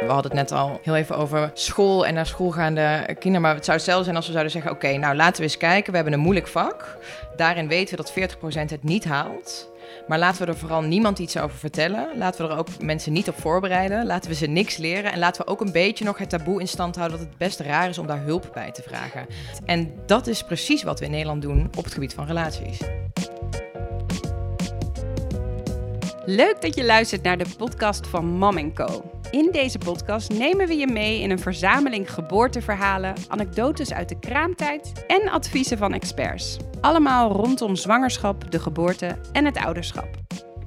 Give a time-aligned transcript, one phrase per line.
[0.00, 3.40] We hadden het net al heel even over school en naar school gaande kinderen.
[3.40, 5.90] Maar het zou stel zijn als we zouden zeggen: Oké, nou laten we eens kijken.
[5.90, 6.98] We hebben een moeilijk vak.
[7.36, 9.70] Daarin weten we dat 40% het niet haalt.
[10.08, 12.08] Maar laten we er vooral niemand iets over vertellen.
[12.16, 14.06] Laten we er ook mensen niet op voorbereiden.
[14.06, 15.12] Laten we ze niks leren.
[15.12, 17.60] En laten we ook een beetje nog het taboe in stand houden dat het best
[17.60, 19.26] raar is om daar hulp bij te vragen.
[19.64, 22.78] En dat is precies wat we in Nederland doen op het gebied van relaties.
[26.30, 29.02] Leuk dat je luistert naar de podcast van Mam Co.
[29.30, 35.04] In deze podcast nemen we je mee in een verzameling geboorteverhalen, anekdotes uit de kraamtijd
[35.06, 36.56] en adviezen van experts.
[36.80, 40.08] Allemaal rondom zwangerschap, de geboorte en het ouderschap.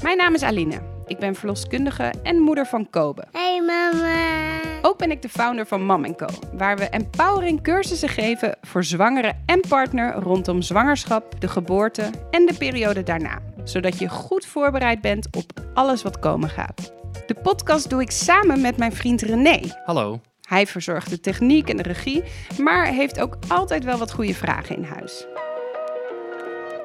[0.04, 0.82] Mijn naam is Aline.
[1.06, 3.24] Ik ben verloskundige en moeder van Kobe.
[3.32, 4.60] Hey mama.
[4.82, 9.34] Ook ben ik de founder van Mam Co, waar we empowering cursussen geven voor zwangere
[9.46, 15.28] en partner rondom zwangerschap, de geboorte en de periode daarna, zodat je goed voorbereid bent
[15.36, 16.94] op alles wat komen gaat.
[17.28, 19.60] De podcast doe ik samen met mijn vriend René.
[19.86, 20.20] Hallo.
[20.42, 22.24] Hij verzorgt de techniek en de regie,
[22.60, 25.26] maar heeft ook altijd wel wat goede vragen in huis.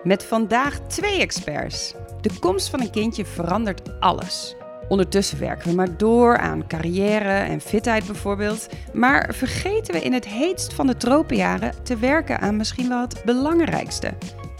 [0.02, 1.94] Met vandaag twee experts.
[2.20, 4.56] De komst van een kindje verandert alles.
[4.88, 8.68] Ondertussen werken we maar door aan carrière en fitheid bijvoorbeeld.
[8.92, 13.22] Maar vergeten we in het heetst van de tropenjaren te werken aan misschien wel het
[13.24, 14.12] belangrijkste: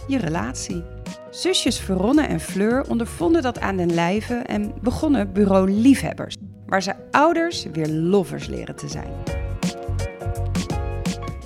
[0.07, 0.83] je relatie.
[1.29, 6.93] Zusjes Veronne en Fleur ondervonden dat aan den lijve en begonnen bureau Liefhebbers, waar ze
[7.11, 9.11] ouders weer lovers leren te zijn.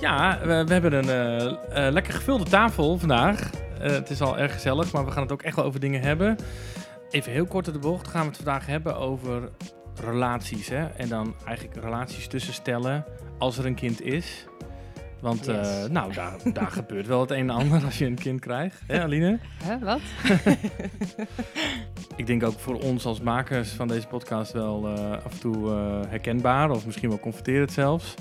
[0.00, 3.50] Ja, we, hebben een eh, eh, lekker gevulde tafel vandaag.
[3.80, 6.00] Eh, het is al erg gezellig, maar we gaan het ook echt wel over dingen
[6.00, 6.36] hebben.
[7.10, 9.50] Even heel kort in de bocht gaan we het vandaag hebben over
[10.00, 10.68] relaties.
[10.68, 10.86] Hè?
[10.86, 13.04] En dan eigenlijk relaties tussen stellen
[13.38, 14.46] als er een kind is.
[15.22, 15.84] Want Yes.
[15.84, 18.80] eh, nou, daar, daar gebeurt wel het een en ander als je een kind krijgt.
[18.86, 19.38] Hè, Aline?
[19.64, 20.00] Hè, wat?
[22.16, 25.70] Ik denk ook voor ons als makers van deze podcast wel eh, af en toe
[25.70, 26.70] eh, herkenbaar.
[26.70, 28.14] Of misschien wel confronterend zelfs.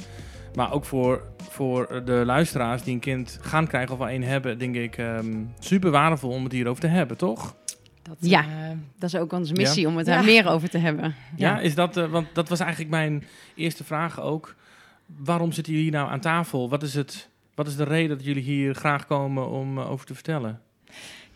[0.55, 4.57] Maar ook voor, voor de luisteraars die een kind gaan krijgen of al een hebben,
[4.57, 7.55] denk ik ehm, super waardevol om het hierover te hebben, toch?
[8.01, 8.41] Dat, Ja.
[8.41, 8.47] eh,
[8.99, 10.13] dat is ook onze missie om het Ja.
[10.15, 11.15] daar meer over te hebben.
[11.35, 13.23] Ja, is dat, eh, want dat was eigenlijk mijn
[13.55, 14.55] eerste vraag ook.
[15.17, 16.69] Waarom zitten jullie hier nou aan tafel?
[16.69, 20.05] Wat is, het, wat is de reden dat jullie hier graag komen om eh, over
[20.05, 20.61] te vertellen?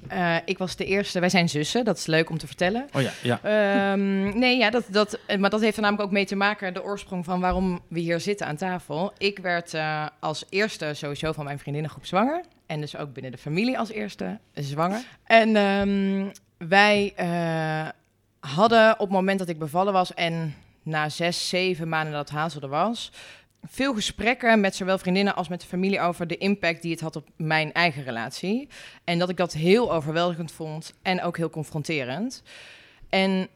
[0.07, 1.19] Eh, ik was de eerste.
[1.19, 2.87] Wij zijn zussen, dat is leuk om te vertellen.
[2.93, 3.39] Oh ja, ja.
[3.43, 6.83] Ehm, nee, ja, dat, dat, maar dat heeft er namelijk ook mee te maken, de
[6.83, 9.13] oorsprong van waarom we hier zitten aan tafel.
[9.17, 12.43] Ik werd eh, als eerste sowieso van mijn vriendinnengroep zwanger.
[12.65, 15.01] En dus ook binnen de familie als eerste zwanger.
[15.23, 16.27] En ehm,
[16.69, 17.13] wij
[18.39, 22.61] hadden op het moment dat ik bevallen was en na zes, zeven maanden dat Hazel
[22.61, 23.11] er was,
[23.67, 27.15] veel gesprekken met zowel vriendinnen als met de familie over de impact die het had
[27.15, 28.67] op mijn eigen relatie.
[29.03, 32.43] En dat ik dat heel overweldigend vond en ook heel confronterend.
[33.09, 33.47] En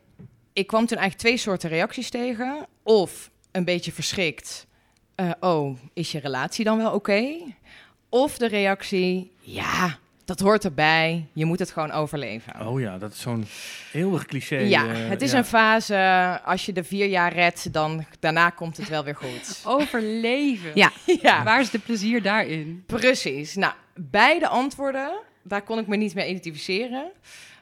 [0.54, 2.68] ik kwam toen eigenlijk twee soorten reacties tegen.
[2.84, 4.68] Of een beetje verschrikt.
[5.16, 7.38] eh, oh, is je relatie dan wel oké?
[8.10, 9.98] Of de reactie, ja,
[10.30, 11.26] dat hoort erbij.
[11.34, 12.68] Je moet het gewoon overleven.
[12.68, 13.46] Oh ja, dat is zo'n
[13.94, 14.58] eeuwig cliché.
[14.58, 15.38] ja, eh, het is ja.
[15.38, 16.40] een fase.
[16.46, 19.62] Als je de vier jaar redt, dan daarna komt het wel weer goed.
[19.78, 20.72] Overleven.
[20.74, 20.92] Ja.
[21.22, 22.84] ja, Waar is de plezier daarin?
[22.86, 23.56] Precies.
[23.56, 27.12] Nou, beide antwoorden, daar kon ik me niet mee identificeren.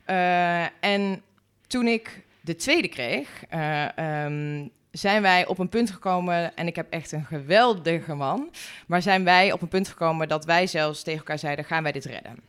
[0.06, 1.22] Eh, en
[1.68, 6.76] toen ik de tweede kreeg, eh, ehm, zijn wij op een punt gekomen, en ik
[6.76, 8.50] heb echt een geweldige man,
[8.88, 11.92] maar zijn wij op een punt gekomen dat wij zelfs tegen elkaar zeiden, gaan wij
[11.92, 12.47] dit redden?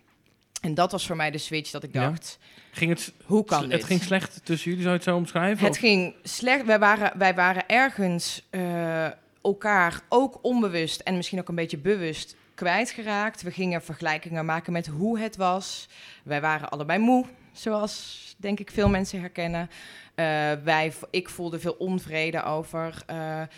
[0.60, 2.08] En dat was voor mij de switch dat ik Ja.
[2.08, 2.38] dacht,
[2.70, 3.84] Ging het, hoe kan het dit?
[3.84, 5.64] ging slecht tussen jullie, zou je het zo omschrijven?
[5.64, 6.64] Het Of- ging slecht.
[6.64, 9.06] Wij waren, wij waren ergens eh,
[9.42, 13.42] elkaar ook onbewust en misschien ook een beetje bewust kwijtgeraakt.
[13.42, 15.88] We gingen vergelijkingen maken met hoe het was.
[16.24, 19.70] Wij waren allebei moe, zoals denk ik veel mensen herkennen.
[20.18, 23.48] Eh, wij, ik voelde veel onvrede over eh, eh,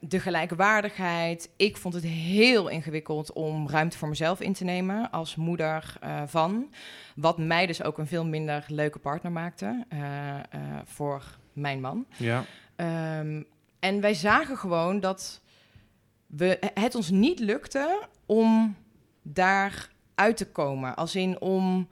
[0.00, 1.50] de gelijkwaardigheid.
[1.56, 6.72] Ik vond het heel ingewikkeld om ruimte voor mezelf in te nemen als moeder van.
[7.16, 9.86] Wat mij dus ook een veel minder leuke partner maakte
[10.84, 12.06] voor mijn man.
[12.16, 12.44] Ja.
[12.76, 13.42] Ehm,
[13.78, 15.40] en wij zagen gewoon dat
[16.26, 18.76] we, het ons niet lukte om
[19.22, 20.96] daar uit te komen.
[20.96, 21.88] Als in om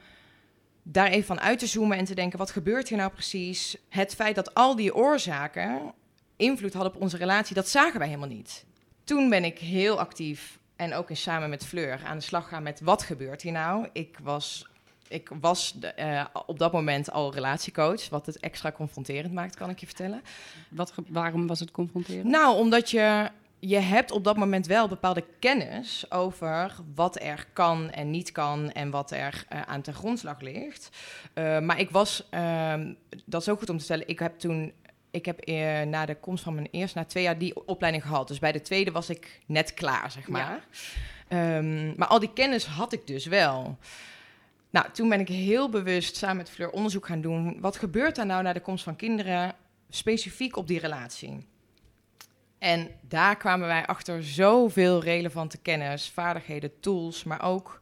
[0.87, 3.77] daar even van uit te zoomen en te denken: wat gebeurt hier nou precies?
[3.89, 5.93] Het feit dat al die oorzaken
[6.37, 8.65] invloed hadden op onze relatie, dat zagen wij helemaal niet.
[9.05, 12.63] Toen ben ik heel actief en ook in samen met Fleur aan de slag gaan
[12.63, 13.89] met wat gebeurt hier nou.
[13.93, 14.67] Ik was,
[15.09, 19.71] ik was de, eh, op dat moment al relatiecoach, wat het extra confronterend maakt, kan
[19.71, 20.23] ik je vertellen.
[20.69, 22.25] Wat, waarom was het confronterend?
[22.25, 23.31] Nou, omdat je,
[23.69, 28.73] je hebt op dat moment wel bepaalde kennis over wat er kan en niet kan
[28.73, 30.89] en wat er eh, aan ten grondslag ligt.
[31.35, 32.93] Eh, maar ik was, ehm,
[33.25, 34.73] dat is ook goed om te stellen, ik heb toen
[35.11, 38.29] ik heb eh, na de komst van mijn eerste, na twee jaar die opleiding gehad.
[38.29, 40.67] Dus bij de tweede was ik net klaar, zeg maar.
[41.29, 43.79] Ehm, maar al die kennis had ik dus wel.
[44.71, 47.61] Nou, toen ben ik heel bewust samen met Fleur onderzoek gaan doen.
[47.61, 49.55] Wat gebeurt er nou na de komst van kinderen
[49.89, 51.47] specifiek op die relatie?
[52.65, 57.81] En daar kwamen wij achter zoveel relevante kennis, vaardigheden, tools, maar ook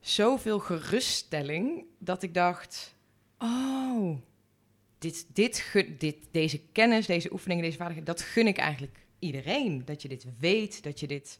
[0.00, 2.94] zoveel geruststelling dat ik dacht:
[3.38, 4.16] oh,
[4.98, 5.64] dit, dit,
[5.98, 9.84] dit, deze kennis, deze oefeningen, deze vaardigheden, dat gun ik eigenlijk iedereen.
[9.84, 11.38] Dat je dit weet, dat je dit.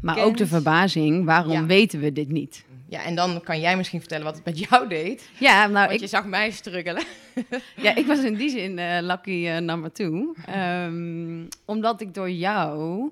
[0.00, 0.26] Maar Kent.
[0.26, 1.66] ook de verbazing, waarom Ja.
[1.66, 2.64] weten we dit niet?
[2.88, 5.30] Ja, en dan kan jij misschien vertellen wat het met jou deed.
[5.38, 7.02] Ja, nou, Want ik, je zag mij struggelen.
[7.76, 10.34] ja, ik was in die zin eh, lucky eh, number two.
[10.46, 13.10] Ehm, omdat ik door jou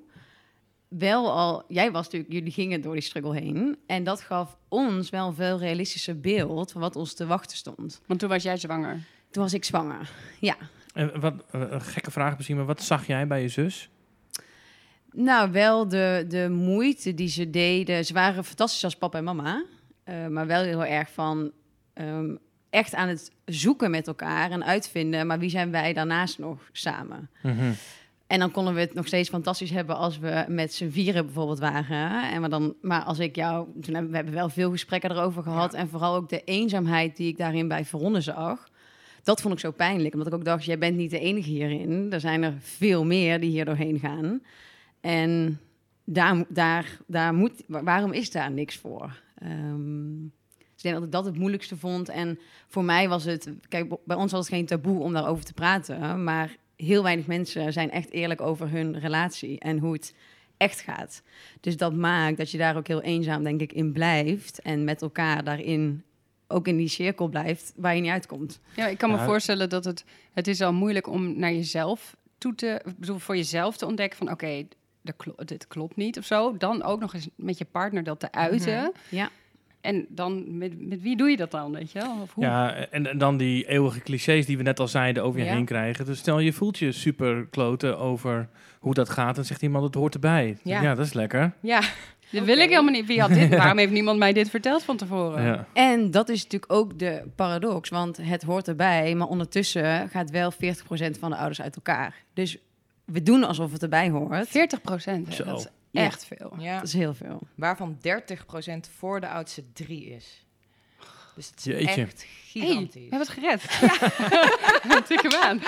[0.87, 1.63] wel al...
[1.67, 2.33] Jij was natuurlijk...
[2.33, 3.77] Jullie gingen door die struggle heen.
[3.87, 6.71] En dat gaf ons wel een veel realistischer beeld...
[6.71, 8.01] van wat ons te wachten stond.
[8.05, 8.99] Want toen was jij zwanger.
[9.31, 10.09] Toen was ik zwanger.
[10.39, 10.55] Ja.
[10.93, 13.89] En wat, eh, een gekke vraag misschien, maar wat zag jij bij je zus?
[15.13, 18.05] Nou, wel de, de moeite die ze deden.
[18.05, 19.63] Ze waren fantastisch als papa en mama.
[20.03, 21.51] eh, maar wel heel erg van
[21.93, 22.35] ehm,
[22.69, 25.27] echt aan het zoeken met elkaar en uitvinden.
[25.27, 27.29] Maar wie zijn wij daarnaast nog samen?
[27.41, 27.71] Mhm.
[28.27, 31.59] En dan konden we het nog steeds fantastisch hebben als we met z'n vieren bijvoorbeeld
[31.59, 32.31] waren.
[32.31, 33.67] En maar, dan, maar als ik jou...
[33.81, 35.73] Toen hebben we hebben wel veel gesprekken erover gehad.
[35.73, 38.67] En vooral ook de eenzaamheid die ik daarin bij Veronne zag.
[39.23, 40.13] Dat vond ik zo pijnlijk.
[40.13, 42.07] Omdat ik ook dacht, jij bent niet de enige hierin.
[42.11, 44.41] Er zijn er veel meer die hier doorheen gaan.
[45.03, 45.59] En
[46.03, 49.21] daar, daar, daar moet, wa- waarom is daar niks voor?
[49.37, 50.21] Ehm,
[50.57, 52.09] dus ik denk dat ik dat het moeilijkste vond.
[52.09, 53.49] En voor mij was het...
[53.67, 56.23] Kijk, bij ons was het geen taboe om daarover te praten.
[56.23, 60.15] Maar heel weinig mensen zijn echt eerlijk over hun relatie en hoe het
[60.57, 61.21] echt gaat.
[61.59, 64.59] Dus dat maakt dat je daar ook heel eenzaam, denk ik, in blijft.
[64.61, 66.03] En met elkaar daarin
[66.47, 68.59] ook in die cirkel blijft waar je niet uitkomt.
[68.75, 69.25] Ja, ik kan me Ja.
[69.25, 70.05] voorstellen dat het...
[70.33, 72.81] Het is al moeilijk om naar jezelf toe te...
[72.97, 74.31] Bedoel, voor jezelf te ontdekken van...
[74.31, 74.67] Oké,
[75.11, 76.57] klo- dit klopt niet of zo.
[76.57, 78.91] Dan ook nog eens met je partner dat te uiten.
[79.09, 79.29] Ja.
[79.81, 82.17] En dan, met, met wie doe je dat dan, weet je wel?
[82.21, 82.43] Of hoe?
[82.43, 85.51] Ja, en, en dan die eeuwige clichés die we net al zeiden over je Ja.
[85.53, 86.05] heen krijgen.
[86.05, 89.37] Dus stel je voelt je super kloten over hoe dat gaat.
[89.37, 90.57] En zegt iemand, het hoort erbij.
[90.63, 90.81] Ja.
[90.81, 91.53] Ja, dat is lekker.
[91.59, 91.81] Ja,
[92.31, 93.05] Dat wil ik helemaal niet.
[93.05, 93.49] Wie had dit?
[93.57, 95.43] Waarom heeft niemand mij dit verteld van tevoren?
[95.43, 95.67] Ja.
[95.73, 100.53] En dat is natuurlijk ook de paradox, want het hoort erbij, maar ondertussen gaat wel
[100.53, 100.55] 40%
[101.19, 102.15] van de ouders uit elkaar.
[102.33, 102.57] Dus
[103.05, 104.47] we doen alsof het erbij hoort.
[104.47, 105.37] 40 procent.
[105.37, 106.01] Dat is Ja.
[106.05, 106.53] echt veel.
[106.59, 106.75] ja.
[106.75, 107.39] Dat is heel veel.
[107.55, 110.45] waarvan 30% voor de oudste drie is.
[111.35, 112.01] Dus het is Jeetje.
[112.01, 113.01] echt Hey, we gigantisch.
[113.09, 113.61] hebben het gered.
[115.07, 115.61] Tik hem aan.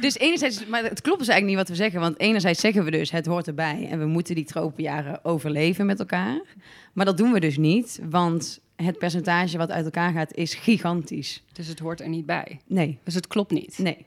[0.00, 2.90] Dus enerzijds, maar het klopt dus eigenlijk niet wat we zeggen, want enerzijds zeggen we
[2.90, 6.40] dus het hoort erbij en we moeten die tropenjaren overleven met elkaar.
[6.92, 11.42] Maar dat doen we dus niet, want het percentage wat uit elkaar gaat is gigantisch.
[11.52, 12.60] Dus het hoort er niet bij.
[12.66, 13.78] Nee, Dus het klopt niet.
[13.78, 14.06] nee.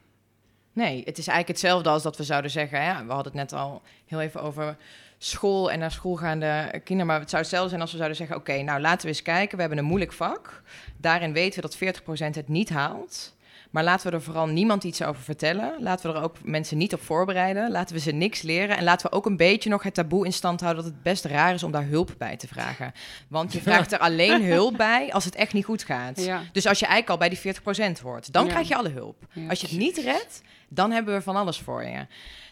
[0.74, 2.82] Nee, het is eigenlijk hetzelfde als dat we zouden zeggen.
[2.84, 3.06] Hè?
[3.06, 4.78] We hadden het net al heel even over
[5.18, 7.06] school en naar school gaande kinderen.
[7.06, 8.36] Maar het zou hetzelfde zijn als we zouden zeggen...
[8.36, 9.56] oké, nou laten we eens kijken.
[9.56, 10.62] We hebben een moeilijk vak.
[10.98, 12.02] Daarin weten we dat
[12.32, 13.36] 40% het niet haalt.
[13.70, 15.74] Maar laten we er vooral niemand iets over vertellen.
[15.80, 17.72] Laten we er ook mensen niet op voorbereiden.
[17.72, 18.78] Laten we ze niks leren.
[18.78, 20.84] En laten we ook een beetje nog het taboe in stand houden...
[20.84, 22.92] dat het best raar is om daar hulp bij te vragen.
[23.28, 26.24] Want je vraagt er alleen hulp bij als het echt niet goed gaat.
[26.24, 26.42] Ja.
[26.52, 28.52] Dus als je eigenlijk al bij die 40% hoort, dan Ja.
[28.52, 29.16] krijg je alle hulp.
[29.32, 29.50] Ja.
[29.50, 30.42] Als je het niet redt,
[30.74, 32.06] dan hebben we van alles voor je.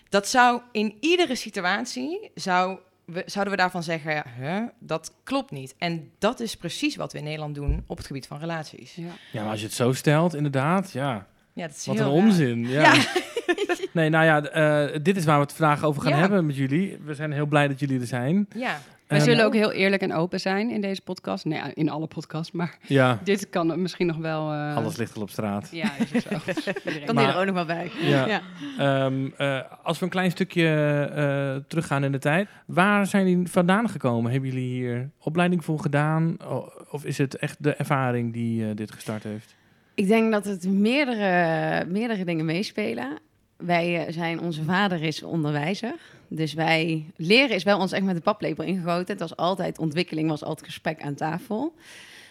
[0.09, 5.75] Dat zou in iedere situatie, zou, we, zouden we daarvan zeggen, huh, dat klopt niet.
[5.77, 8.95] En dat is precies wat we in Nederland doen op het gebied van relaties.
[8.95, 9.03] Ja.
[9.31, 11.27] ja, maar als je het zo stelt, inderdaad, ja.
[11.53, 12.23] Ja, dat is Wat heel een raar.
[12.23, 12.67] onzin.
[12.67, 12.93] Ja.
[13.93, 16.17] nee, nou ja, eh, dit is waar we het vandaag over gaan Ja.
[16.19, 16.97] hebben met jullie.
[17.03, 18.47] We zijn heel blij dat jullie er zijn.
[18.55, 21.45] Ja, Wij Ehm, zullen ook heel eerlijk en open zijn in deze podcast.
[21.45, 22.51] Nee, ja, in alle podcasts.
[22.51, 24.51] Maar Ja, dit kan misschien nog wel...
[24.51, 25.69] eh, alles ligt al op straat.
[25.71, 26.29] Ja, is het zo.
[26.85, 27.05] Iedereen.
[27.05, 27.91] Kan Maar- er ook nog wel bij.
[28.01, 28.27] Ja.
[28.27, 28.41] Ja.
[28.77, 30.65] Ehm, eh, als we een klein stukje
[31.15, 32.49] eh, teruggaan in de tijd.
[32.65, 34.31] Waar zijn jullie vandaan gekomen?
[34.31, 36.37] Hebben jullie hier opleiding voor gedaan?
[36.91, 39.55] Of is het echt de ervaring die eh, dit gestart heeft?
[39.93, 43.17] Ik denk dat het meerdere, meerdere dingen meespelen.
[43.59, 45.95] Wij eh, zijn, onze vader is onderwijzer.
[46.27, 49.07] Dus wij leren is wel ons echt met de paplepel ingegoten.
[49.07, 51.73] Het was altijd ontwikkeling, was altijd gesprek aan tafel.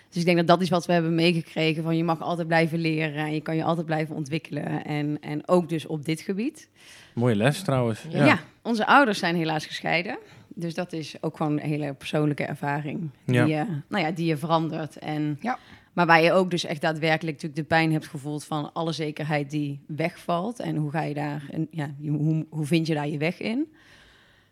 [0.09, 1.83] Dus ik denk dat dat is wat we hebben meegekregen.
[1.83, 4.85] Van je mag altijd blijven leren en je kan je altijd blijven ontwikkelen.
[4.85, 6.69] En, en ook dus op dit gebied.
[7.15, 8.05] Mooie les trouwens.
[8.09, 8.25] Ja.
[8.25, 8.39] Ja.
[8.63, 10.19] onze ouders zijn helaas gescheiden.
[10.49, 13.11] Dus dat is ook gewoon een hele persoonlijke ervaring.
[13.25, 13.45] Ja.
[13.45, 14.99] Die, je, nou ja, die je verandert.
[14.99, 15.59] En, Ja.
[15.99, 19.51] Maar waar je ook dus echt daadwerkelijk natuurlijk de pijn hebt gevoeld van alle zekerheid
[19.51, 20.61] die wegvalt.
[20.61, 23.73] En hoe ga je daar, en ja, hoe, hoe vind je daar je weg in?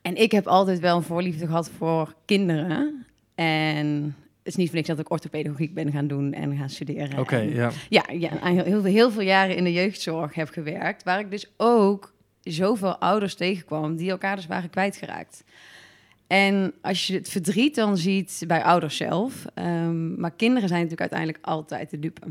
[0.03, 3.07] En ik heb altijd wel een voorliefde gehad voor kinderen.
[3.35, 7.19] En is niet voor niks dat ik orthopedagogiek ben gaan doen en gaan studeren.
[7.19, 7.71] Oké, ja.
[7.89, 11.31] ja, ja heel, heel, veel- heel veel jaren in de jeugdzorg heb gewerkt, waar ik
[11.31, 15.45] dus ook zoveel ouders tegenkwam die elkaar dus waren kwijtgeraakt.
[16.27, 21.13] En als je het verdriet dan ziet bij ouders zelf, ehm, maar kinderen zijn natuurlijk
[21.13, 22.27] uiteindelijk altijd de dupe.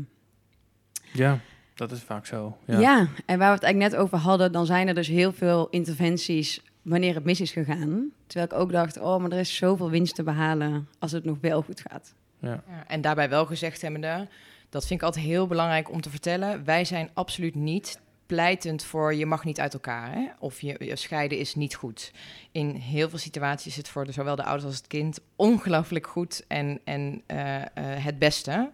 [1.12, 1.38] Ja,
[1.74, 2.56] dat is vaak zo.
[2.66, 2.78] Ja.
[2.78, 3.08] Ja.
[3.26, 6.62] en waar we het eigenlijk net over hadden, dan zijn er dus heel veel interventies
[6.82, 8.10] wanneer het mis is gegaan.
[8.26, 11.36] Terwijl ik ook dacht, oh, maar er is zoveel winst te behalen als het nog
[11.40, 12.14] wel goed gaat.
[12.40, 14.28] Ja, en daarbij wel gezegd hebbende,
[14.68, 16.64] dat vind ik altijd heel belangrijk om te vertellen.
[16.64, 20.12] Wij zijn absoluut niet pleitend voor je mag niet uit elkaar.
[20.12, 20.26] Hè?
[20.38, 22.12] Of je, scheiden is niet goed.
[22.52, 26.44] In heel veel situaties is het voor zowel de ouders als het kind ongelooflijk goed
[26.48, 27.68] en, en eh, eh,
[28.04, 28.70] het beste.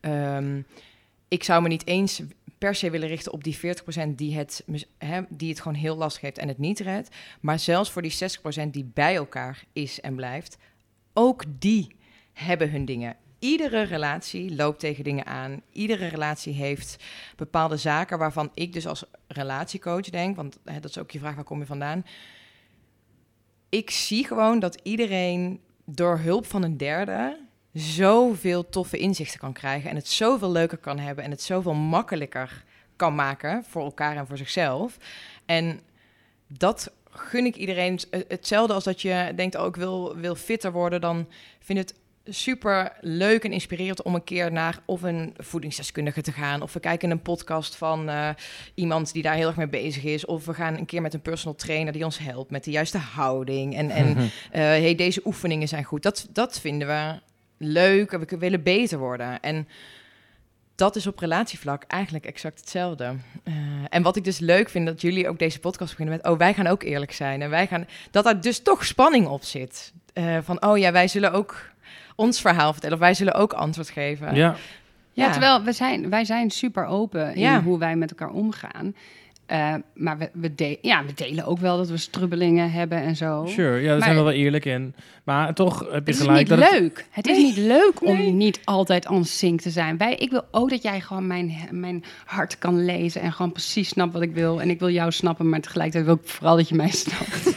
[0.00, 0.62] Ehm,
[1.28, 2.22] ik zou me niet eens
[2.58, 3.60] per se willen richten op die 40%
[4.16, 4.64] die het,
[5.28, 7.16] die het gewoon heel lastig heeft en het niet redt.
[7.40, 8.14] Maar zelfs voor die
[8.66, 10.56] 60% die bij elkaar is en blijft,
[11.12, 11.96] ook die
[12.32, 13.16] hebben hun dingen.
[13.38, 15.62] Iedere relatie loopt tegen dingen aan.
[15.72, 17.04] Iedere relatie heeft
[17.36, 21.34] bepaalde zaken waarvan ik dus als relatiecoach denk, want hè, dat is ook je vraag,
[21.34, 22.04] waar kom je vandaan?
[23.68, 29.90] Ik zie gewoon dat iedereen door hulp van een derde zoveel toffe inzichten kan krijgen
[29.90, 32.64] en het zoveel leuker kan hebben en het zoveel makkelijker
[32.96, 34.96] kan maken voor elkaar en voor zichzelf.
[35.46, 35.80] En
[36.46, 38.00] dat gun ik iedereen.
[38.10, 41.28] Hetzelfde als dat je denkt, oh, ik wil, wil fitter worden, dan
[41.58, 41.94] vind het
[42.28, 46.62] super leuk en inspirerend om een keer naar of een voedingsdeskundige te gaan.
[46.62, 48.28] Of we kijken een podcast van eh,
[48.74, 50.24] iemand die daar heel erg mee bezig is.
[50.24, 52.98] Of we gaan een keer met een personal trainer die ons helpt met de juiste
[52.98, 53.76] houding.
[53.76, 56.02] En, en eh, hey, deze oefeningen zijn goed.
[56.02, 57.20] Dat, dat vinden we
[57.58, 59.40] leuk en we willen beter worden.
[59.40, 59.68] En
[60.78, 63.04] dat is op relatievlak eigenlijk exact hetzelfde.
[63.44, 63.54] Eh,
[63.88, 66.32] en wat ik dus leuk vind, dat jullie ook deze podcast beginnen met...
[66.32, 67.42] oh, wij gaan ook eerlijk zijn.
[67.42, 67.86] En wij gaan...
[68.10, 69.92] Dat er dus toch spanning op zit.
[70.12, 71.70] Eh, van, oh ja, wij zullen ook
[72.16, 72.96] ons verhaal vertellen.
[72.96, 74.34] Of wij zullen ook antwoord geven.
[74.34, 74.56] Ja.
[75.12, 77.62] Ja, terwijl we zijn, wij zijn super open in Ja.
[77.62, 78.94] hoe wij met elkaar omgaan.
[79.48, 83.16] Eh, maar we, we, de- ja, we delen ook wel dat we strubbelingen hebben en
[83.16, 83.44] zo.
[83.48, 84.94] Sure, ja, daar Maar- zijn we wel eerlijk in.
[85.24, 87.06] Maar toch heb je Het is gelijk niet dat het- leuk.
[87.10, 89.96] Het, is niet leuk om niet altijd on sync te zijn.
[89.96, 93.88] Wij, ik wil ook dat jij gewoon mijn, mijn hart kan lezen en gewoon precies
[93.88, 94.60] snapt wat ik wil.
[94.60, 97.52] En ik wil jou snappen, maar tegelijkertijd wil ik vooral dat je mij snapt.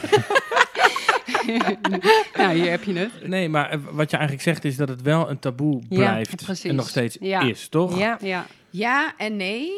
[2.36, 3.28] nou, hier heb je het.
[3.28, 6.44] Nee, maar eh, wat je eigenlijk zegt is dat het wel een taboe Ja, blijft.
[6.44, 6.70] precies.
[6.70, 7.40] En nog steeds Ja.
[7.40, 7.98] is, toch?
[7.98, 9.70] Ja, Ja, Ja en nee.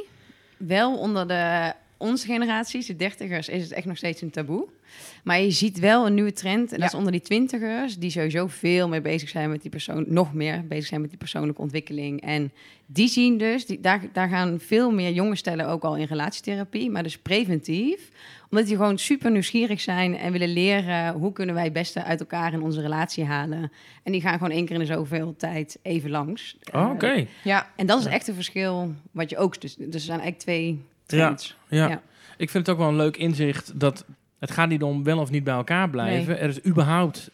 [0.56, 4.68] Wel onder de, onze generaties, de dertigers, is het echt nog steeds een taboe.
[5.24, 6.72] Maar je ziet wel een nieuwe trend.
[6.72, 10.04] En dat is onder die twintigers, die sowieso veel meer bezig zijn met die persoon,
[10.08, 12.20] nog meer bezig zijn met die persoonlijke ontwikkeling.
[12.20, 12.52] En
[12.86, 16.90] die zien dus, die, daar, daar gaan veel meer jonge stellen ook al in relatietherapie,
[16.90, 18.10] maar dus preventief.
[18.50, 22.20] Omdat die gewoon super nieuwsgierig zijn en willen leren hoe kunnen wij het beste uit
[22.20, 23.72] elkaar in onze relatie halen.
[24.02, 26.56] En die gaan gewoon één keer in de zoveel tijd even langs.
[26.72, 27.26] Oh, Oké.
[27.44, 27.70] ja.
[27.76, 29.60] En dat is echt een verschil wat je ook...
[29.60, 31.56] Dus, dus er zijn eigenlijk twee trends.
[31.68, 31.88] Ja.
[31.88, 32.02] Ja.
[32.36, 34.04] Ik vind het ook wel een leuk inzicht dat
[34.38, 36.38] het gaat niet om wel of niet bij elkaar blijven.
[36.40, 37.30] Er is überhaupt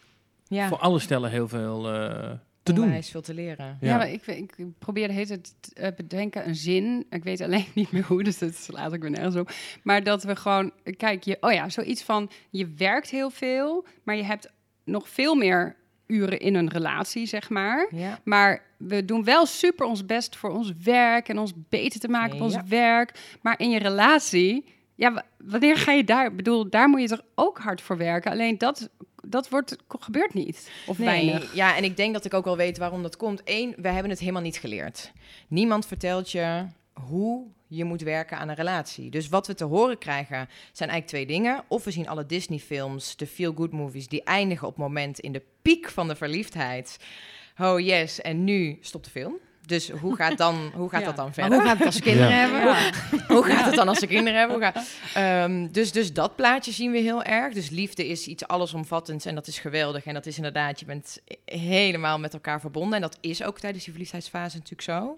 [0.47, 0.67] ja.
[0.67, 2.31] voor alle stellen heel veel eh,
[2.63, 2.83] te doen.
[2.83, 3.77] Onwijs veel te leren.
[3.81, 3.87] ja.
[3.87, 3.97] Ja.
[3.97, 7.05] maar ik, ik probeer de hele tijd te eh, bedenken een zin.
[7.09, 9.51] Ik weet alleen niet meer hoe, dus dat slaat ik weer nergens op.
[9.83, 14.15] Maar dat we gewoon, kijk, je, oh ja, zoiets van, je werkt heel veel, maar
[14.15, 14.51] je hebt
[14.83, 15.75] nog veel meer
[16.11, 17.87] uren in een relatie, zeg maar.
[17.91, 18.19] Ja.
[18.23, 22.35] Maar we doen wel super ons best voor ons werk en ons beter te maken
[22.35, 22.63] op ons Ja.
[22.67, 23.37] werk.
[23.41, 24.65] Maar in je relatie,
[24.95, 26.35] ja, wa- wanneer ga je daar?
[26.35, 28.31] Bedoel, daar moet je toch ook hard voor werken.
[28.31, 28.89] Alleen dat,
[29.23, 30.71] dat wordt, gebeurt niet.
[30.87, 31.55] Of Nee, weinig.
[31.55, 33.41] ja, en ik denk dat ik ook wel weet waarom dat komt.
[33.45, 35.11] Eén, we hebben het helemaal niet geleerd.
[35.47, 39.09] Niemand vertelt je hoe je moet werken aan een relatie.
[39.09, 41.63] Dus wat we te horen krijgen zijn eigenlijk twee dingen.
[41.67, 45.41] Of we zien alle Disney-films, de feel-good movies, die eindigen op het moment in de
[45.61, 46.97] piek van de verliefdheid.
[47.57, 49.33] Oh yes, en nu stopt de film.
[49.65, 51.05] Dus hoe gaat, dan, hoe gaat Ja.
[51.05, 51.53] dat dan Maar verder?
[51.57, 52.35] hoe gaat het als ze kinderen Ja.
[52.37, 52.93] hebben?
[53.35, 54.55] Hoe gaat het dan als ze kinderen hebben?
[54.57, 57.53] Hoe gaat- Ehm, dus, dus dat plaatje zien we heel erg.
[57.53, 60.05] Dus liefde is iets allesomvattends en dat is geweldig.
[60.05, 62.95] En dat is inderdaad, je bent helemaal met elkaar verbonden.
[62.95, 65.17] En dat is ook tijdens die verliefdheidsfase natuurlijk zo.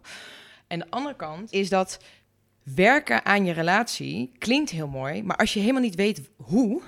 [0.68, 2.00] En de andere kant is dat
[2.64, 5.24] werken aan je relatie klinkt heel mooi.
[5.24, 6.82] Maar als je helemaal niet weet hoe,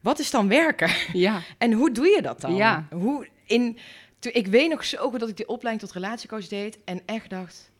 [0.00, 0.90] wat is dan werken?
[1.12, 1.40] Ja.
[1.58, 2.54] En hoe doe je dat dan?
[2.54, 2.86] Ja.
[2.92, 3.78] Hoe in,
[4.18, 7.30] toen, ik weet nog zo goed dat ik die opleiding tot relatiecoach deed en echt
[7.30, 7.70] dacht: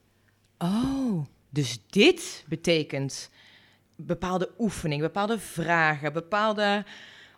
[0.58, 3.30] oh, dus dit betekent
[3.96, 6.84] bepaalde oefening, bepaalde vragen, bepaalde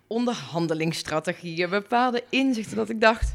[0.06, 2.76] onderhandelingsstrategieën, bepaalde inzichten.
[2.76, 3.34] Dat ik dacht: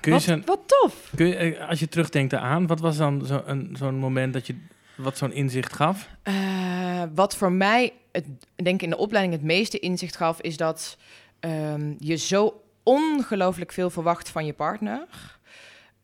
[0.00, 1.12] Kun je wat, wat tof.
[1.14, 4.46] kun je, eh, als je terugdenkt aan, wat was dan zo een- zo'n moment dat
[4.46, 4.56] je
[4.96, 6.08] wat zo'n inzicht gaf?
[6.22, 8.24] Eh, wat voor mij, het,
[8.54, 10.96] denk ik in de opleiding het meeste inzicht gaf, is dat
[11.40, 15.06] ehm, je zo ongelooflijk veel verwacht van je partner.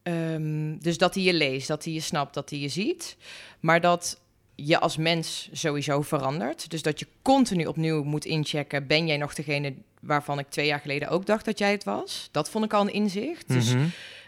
[0.03, 3.17] Ehm, dus dat hij je leest, dat hij je snapt, dat hij je ziet.
[3.61, 4.21] Maar dat
[4.55, 6.71] je als mens sowieso verandert.
[6.71, 8.87] Dus dat je continu opnieuw moet inchecken.
[8.87, 12.29] Ben jij nog degene waarvan ik twee jaar geleden ook dacht dat jij het was?
[12.31, 13.49] Dat vond ik al een inzicht.
[13.49, 13.75] Dus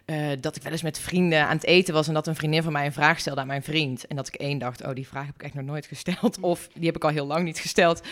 [0.05, 2.63] Eh, dat ik wel eens met vrienden aan het eten was en dat een vriendin
[2.63, 4.07] van mij een vraag stelde aan mijn vriend.
[4.07, 6.41] En dat ik één dacht, oh, die vraag heb ik echt nog nooit gesteld.
[6.41, 8.03] Of die heb ik al heel lang niet gesteld.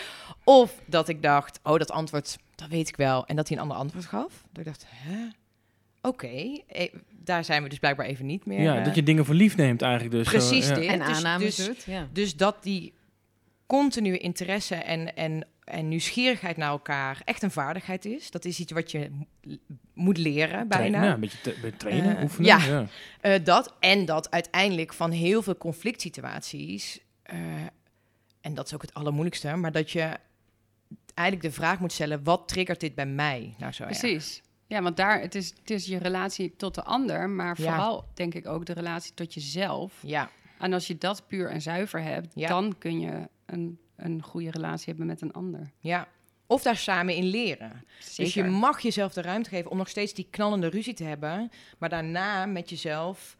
[0.44, 3.26] Of dat ik dacht, oh, dat antwoord, dat weet ik wel.
[3.26, 4.42] En dat hij een ander antwoord gaf.
[4.52, 5.26] Dat ik dacht, hè?
[6.02, 8.60] Oké, eh, daar zijn we dus blijkbaar even niet meer.
[8.62, 10.28] ja, eh, dat je dingen voor lief neemt eigenlijk dus.
[10.28, 10.80] Precies Zo, ja.
[10.80, 10.88] dit.
[10.90, 12.08] En Dus- aannames dus- doet, ja.
[12.12, 12.92] dus dat die
[13.66, 18.30] continue interesse en, en, en nieuwsgierigheid naar elkaar echt een vaardigheid is.
[18.30, 19.56] Dat is iets wat je mo-
[19.94, 20.68] moet leren bijna.
[20.68, 22.46] Trainen, ja, een beetje, te- be- trainen, Eh, oefenen.
[22.46, 22.64] ja.
[22.64, 22.86] ja.
[23.20, 27.38] Eh, dat en dat uiteindelijk van heel veel conflict situaties, eh,
[28.40, 30.16] en dat is ook het allermoeilijkste, maar dat je
[31.14, 33.54] eigenlijk de vraag moet stellen, wat triggert dit bij mij?
[33.58, 33.84] Nou zo.
[33.84, 34.42] Precies.
[34.66, 37.64] Ja, want daar, het is, het is je relatie tot de ander, maar Ja.
[37.72, 39.92] vooral denk ik ook de relatie tot jezelf.
[40.02, 42.48] Ja, En als je dat puur en zuiver hebt, Ja.
[42.48, 45.70] dan kun je een, een goede relatie hebben met een ander.
[45.78, 46.08] ja.
[46.46, 47.84] Of daar samen in leren.
[47.98, 48.24] Zeker.
[48.24, 51.50] Dus je mag jezelf de ruimte geven om nog steeds die knallende ruzie te hebben,
[51.78, 53.36] maar daarna met jezelf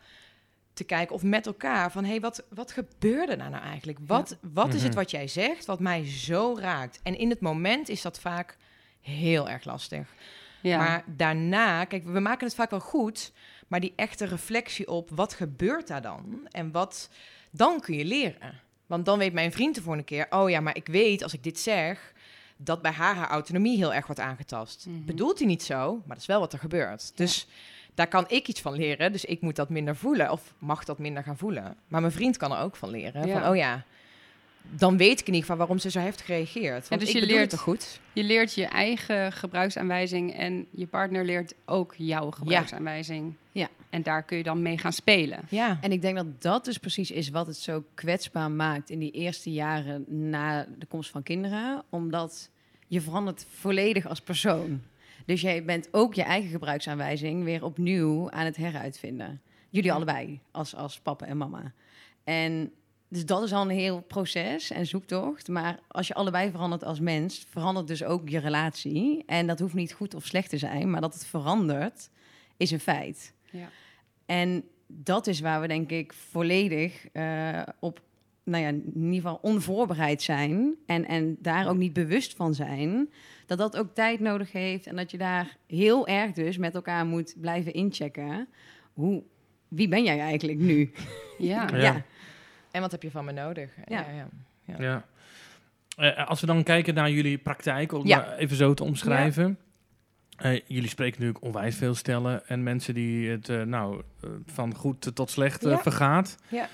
[0.72, 3.98] te kijken of met elkaar van hé, hey, wat, wat gebeurde daar nou eigenlijk?
[4.06, 5.00] Wat, wat is het Mhm.
[5.00, 7.00] wat jij zegt wat mij zo raakt?
[7.02, 8.56] En in het moment is dat vaak
[9.00, 10.14] heel erg lastig.
[10.60, 10.76] ja.
[10.78, 13.32] Maar daarna, kijk, we maken het vaak wel goed,
[13.68, 17.10] maar die echte reflectie op wat gebeurt daar dan en wat
[17.50, 18.60] dan kun je leren.
[18.92, 21.42] Want dan weet mijn vriend de volgende keer, oh ja, maar ik weet als ik
[21.42, 22.12] dit zeg,
[22.56, 24.86] dat bij haar haar autonomie heel erg wordt aangetast.
[24.88, 25.04] Mhm.
[25.04, 27.12] Bedoelt hij niet zo, maar dat is wel wat er gebeurt.
[27.14, 27.46] Dus
[27.94, 30.98] daar kan ik iets van leren, dus ik moet dat minder voelen of mag dat
[30.98, 31.76] minder gaan voelen.
[31.88, 33.40] Maar mijn vriend kan er ook van leren, Ja.
[33.40, 33.84] van oh ja,
[34.70, 36.88] dan weet ik in ieder geval waarom ze zo heeft gereageerd.
[36.88, 38.00] Want dus ik je bedoel leert- het toch goed?
[38.12, 43.34] Je leert je eigen gebruiksaanwijzing en je partner leert ook jouw gebruiksaanwijzing.
[43.52, 43.68] Ja.
[43.90, 45.40] En daar kun je dan mee gaan spelen.
[45.48, 45.78] Ja.
[45.80, 49.10] En ik denk dat dat dus precies is wat het zo kwetsbaar maakt in die
[49.10, 51.82] eerste jaren na de komst van kinderen.
[51.90, 52.50] Omdat
[52.86, 54.82] je verandert volledig als persoon.
[55.26, 59.40] Dus jij bent ook je eigen gebruiksaanwijzing weer opnieuw aan het heruitvinden.
[59.70, 61.72] Jullie allebei, als, als papa en mama.
[62.24, 62.72] En
[63.12, 65.48] dus dat is al een heel proces en zoektocht.
[65.48, 69.22] Maar als je allebei verandert als mens, verandert dus ook je relatie.
[69.26, 72.10] En dat hoeft niet goed of slecht te zijn, maar dat het verandert,
[72.56, 73.34] is een feit.
[73.50, 73.68] Ja.
[74.26, 78.00] En dat is waar we denk ik volledig eh, op,
[78.44, 80.74] nou ja, in ieder geval onvoorbereid zijn.
[80.86, 83.10] En, en daar ook niet bewust van zijn.
[83.46, 84.86] Dat dat ook tijd nodig heeft.
[84.86, 88.48] En dat je daar heel erg dus met elkaar moet blijven inchecken.
[88.92, 89.22] Hoe,
[89.68, 90.92] wie ben jij eigenlijk nu?
[91.38, 91.68] Ja.
[91.76, 92.04] Ja.
[92.72, 93.70] En wat heb je van me nodig?
[93.86, 94.00] Ja.
[94.00, 94.26] ja,
[94.64, 94.76] ja.
[94.78, 95.04] Ja.
[95.96, 98.16] Eh, als we dan kijken naar jullie praktijk, om Ja.
[98.16, 99.58] maar even zo te omschrijven.
[100.36, 104.74] Eh, jullie spreken natuurlijk onwijs veel stellen en mensen die het eh, nou, eh, van
[104.74, 105.78] goed tot slecht eh, Ja.
[105.78, 106.36] vergaat.
[106.48, 106.68] Ja.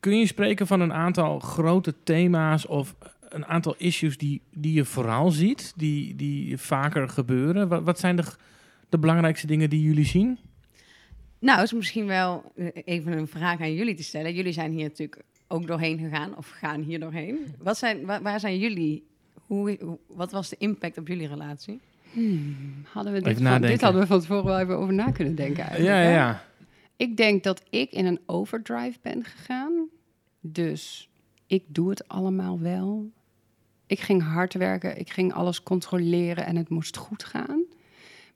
[0.00, 2.94] Kun je spreken van een aantal grote thema's of
[3.28, 7.68] een aantal issues die, die je vooral ziet, die, die vaker gebeuren?
[7.68, 8.24] Wat, wat zijn de,
[8.88, 10.38] de belangrijkste dingen die jullie zien?
[11.44, 14.34] Nou, is misschien wel eh, even een vraag aan jullie te stellen.
[14.34, 17.54] Jullie zijn hier natuurlijk ook doorheen gegaan of gaan hier doorheen.
[17.58, 19.06] Wat zijn, waar, waar zijn jullie?
[19.46, 21.80] Hoe, wat was de impact op jullie relatie?
[22.12, 25.34] Hmm, hadden we dit, van, dit hadden we van tevoren wel even over na kunnen
[25.34, 25.94] denken eigenlijk.
[25.94, 26.44] Ja, ja.
[26.96, 29.88] Ik denk dat ik in een overdrive ben gegaan.
[30.40, 31.10] Dus
[31.46, 33.10] ik doe het allemaal wel.
[33.86, 37.63] Ik ging hard werken, ik ging alles controleren en het moest goed gaan.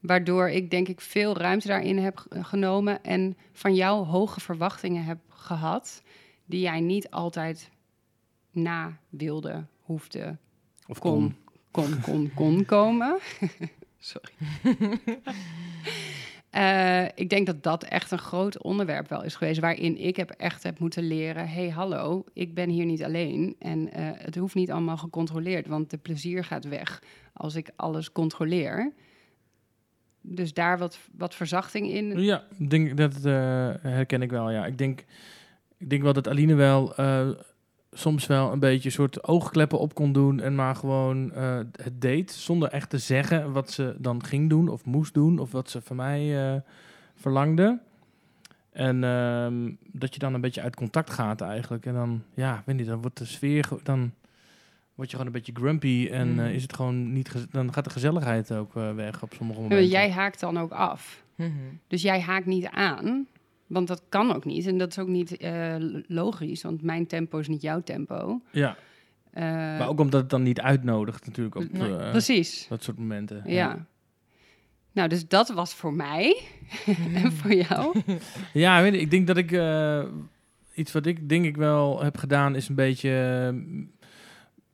[0.00, 5.18] Waardoor ik denk ik veel ruimte daarin heb genomen en van jou hoge verwachtingen heb
[5.28, 6.02] gehad,
[6.44, 7.70] die jij niet altijd
[8.50, 10.36] na wilde, hoefde,
[10.86, 11.36] Of kon,
[11.70, 13.18] kon, kon, kon komen.
[13.98, 14.32] Sorry.
[16.50, 20.30] Eh, ik denk dat dat echt een groot onderwerp wel is geweest, waarin ik heb
[20.30, 24.54] echt heb moeten leren: hey, hallo, ik ben hier niet alleen en eh, het hoeft
[24.54, 28.92] niet allemaal gecontroleerd, want de plezier gaat weg als ik alles controleer.
[30.20, 32.20] Dus daar wat, wat verzachting in.
[32.20, 33.22] Ja, denk dat eh,
[33.82, 34.50] herken ik wel.
[34.50, 35.04] Ja, ik denk,
[35.76, 37.28] ik denk wel dat Aline wel eh,
[37.92, 42.00] soms wel een beetje een soort oogkleppen op kon doen en maar gewoon eh, het
[42.00, 45.70] deed zonder echt te zeggen wat ze dan ging doen of moest doen of wat
[45.70, 46.62] ze van mij
[47.14, 47.78] verlangde.
[48.72, 51.86] En ehm, dat je dan een beetje uit contact gaat eigenlijk.
[51.86, 54.12] En dan, ja, weet niet, dan wordt de sfeer, dan
[54.98, 56.38] word je gewoon een beetje grumpy en Mm.
[56.38, 59.88] eh, is het gewoon niet, dan gaat de gezelligheid ook eh, weg op sommige momenten.
[59.88, 61.22] Jij haakt dan ook af.
[61.34, 61.50] Mhm.
[61.86, 63.26] Dus jij haakt niet aan,
[63.66, 64.66] want dat kan ook niet.
[64.66, 65.74] En dat is ook niet eh,
[66.06, 68.40] logisch, want mijn tempo is niet jouw tempo.
[68.52, 68.76] Ja.
[69.30, 73.42] Eh, Maar ook omdat het dan niet uitnodigt natuurlijk op eh, Precies, dat soort momenten.
[73.46, 73.86] ja.
[74.92, 76.42] Nou, dus dat was voor mij.
[77.22, 78.00] en voor jou?
[78.52, 79.52] Ja, weet je, ik denk dat ik...
[79.52, 80.04] eh,
[80.74, 83.10] iets wat ik denk ik wel heb gedaan is een beetje...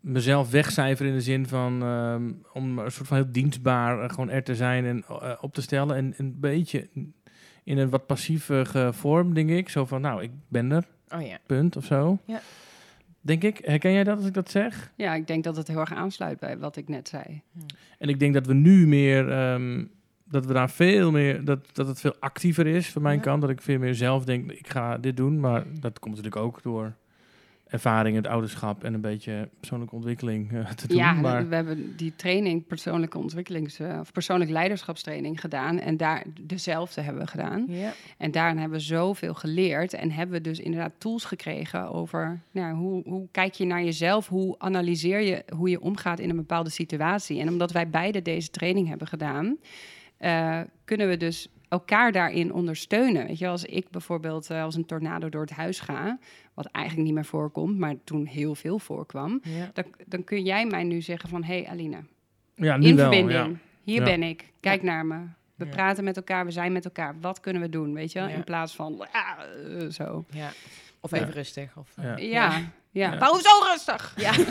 [0.05, 1.83] mezelf wegcijferen in de zin van...
[1.83, 5.55] ehm, om een soort van heel dienstbaar eh, gewoon er te zijn en eh, op
[5.55, 5.97] te stellen.
[5.97, 6.89] En een beetje
[7.65, 9.69] in een wat passieve vorm, denk ik.
[9.69, 11.39] Zo van, nou, ik ben er, Oh ja.
[11.47, 12.19] punt of zo.
[12.25, 12.41] Ja.
[13.21, 13.59] Denk ik.
[13.65, 14.93] Herken jij dat als ik dat zeg?
[14.97, 17.43] Ja, ik denk dat het heel erg aansluit bij wat ik net zei.
[17.99, 19.85] En ik denk dat we nu meer, ehm,
[20.29, 23.23] dat we daar veel meer, dat, dat het veel actiever is van mijn Ja.
[23.23, 23.41] kant.
[23.41, 25.41] Dat ik veel meer zelf denk, ik ga dit doen.
[25.41, 26.93] Maar dat komt natuurlijk ook door
[27.75, 30.97] ervaring, het ouderschap en een beetje persoonlijke ontwikkeling eh, te doen.
[30.97, 35.79] Ja, maar, we hebben die training, persoonlijke ontwikkelings- eh, of persoonlijk leiderschapstraining gedaan.
[35.79, 37.65] En daar dezelfde hebben we gedaan.
[37.69, 37.93] Ja.
[38.19, 39.93] En daarin hebben we zoveel geleerd.
[39.93, 44.29] En hebben we dus inderdaad tools gekregen over nou, hoe, hoe kijk je naar jezelf?
[44.29, 47.41] Hoe analyseer je hoe je omgaat in een bepaalde situatie?
[47.41, 49.57] En omdat wij beide deze training hebben gedaan,
[50.17, 53.27] eh, kunnen we dus elkaar daarin ondersteunen.
[53.27, 56.19] Weet je, als ik bijvoorbeeld eh, als een tornado door het huis ga,
[56.55, 59.71] wat eigenlijk niet meer voorkomt, maar toen heel veel voorkwam, Ja.
[59.73, 61.99] dan, dan kun jij mij nu zeggen van, hé hey Aline,
[62.55, 63.11] ja, nu in wel.
[63.13, 63.49] verbinding.
[63.51, 63.57] Ja.
[63.83, 64.05] Hier Ja.
[64.05, 64.53] ben ik.
[64.61, 65.17] Kijk naar me.
[65.55, 65.71] We Ja.
[65.71, 67.15] praten met elkaar, we zijn met elkaar.
[67.21, 68.21] Wat kunnen we doen, weet je?
[68.21, 70.25] In plaats van eh, zo.
[70.31, 70.51] Ja.
[71.01, 71.17] Of Ja.
[71.17, 71.77] even rustig.
[71.77, 72.17] Of, eh, Ja.
[72.17, 72.57] Ja,
[72.91, 73.11] ja.
[73.13, 73.19] Ja.
[73.19, 74.15] Waarom zo rustig?
[74.17, 74.33] Ja.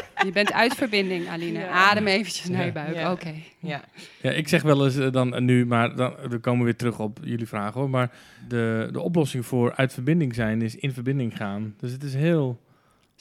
[0.24, 1.58] Je bent uit verbinding, Aline.
[1.58, 1.68] Ja.
[1.68, 2.94] Adem eventjes naar je buik.
[2.94, 3.12] Ja.
[3.12, 3.34] Oké.
[3.58, 3.80] ja.
[4.20, 7.18] Ja, ik zeg wel eens eh, dan nu, maar dan, we komen weer terug op
[7.22, 7.90] jullie vraag hoor.
[7.90, 8.10] Maar
[8.48, 11.74] de, de oplossing voor uit verbinding zijn is in verbinding gaan.
[11.78, 12.60] Dus het is heel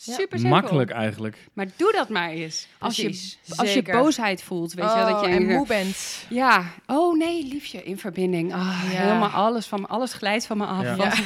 [0.01, 0.49] Super simpel.
[0.59, 1.38] makkelijk eigenlijk.
[1.53, 2.67] Maar doe dat maar eens.
[2.79, 6.25] Als je, als je boosheid voelt, weet je wel, dat je Oh, en moe bent.
[6.29, 8.53] Ja, oh nee, liefje, in verbinding.
[8.53, 8.99] Ah, Ja.
[8.99, 10.83] Helemaal alles van me, alles glijdt van me af.
[10.97, 11.12] Ja.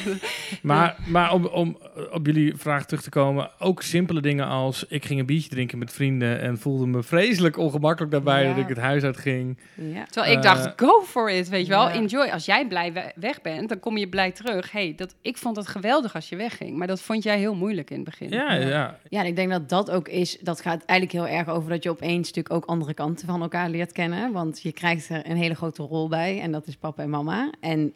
[0.61, 1.77] Maar, maar om, om
[2.11, 5.77] op jullie vraag terug te komen, ook simpele dingen als ik ging een biertje drinken
[5.77, 8.49] met vrienden en voelde me vreselijk ongemakkelijk daarbij Ja.
[8.49, 9.57] dat ik het huis uit ging.
[9.75, 10.05] Ja.
[10.05, 11.87] Terwijl ik Eh, dacht, go for it, weet je wel.
[11.87, 11.93] ja.
[11.93, 12.27] Enjoy.
[12.29, 14.71] Als jij blij we- weg bent, dan kom je blij terug.
[14.71, 16.77] hey, dat, ik vond het geweldig als je wegging.
[16.77, 18.29] Maar dat vond jij heel moeilijk in het begin.
[18.29, 18.99] Ja, ja.
[19.09, 20.37] Ja, ik denk dat dat ook is.
[20.41, 23.69] Dat gaat eigenlijk heel erg over dat je opeens natuurlijk ook andere kanten van elkaar
[23.69, 24.31] leert kennen.
[24.31, 26.39] Want je krijgt er een hele grote rol bij.
[26.41, 27.51] En dat is papa en mama.
[27.59, 27.93] En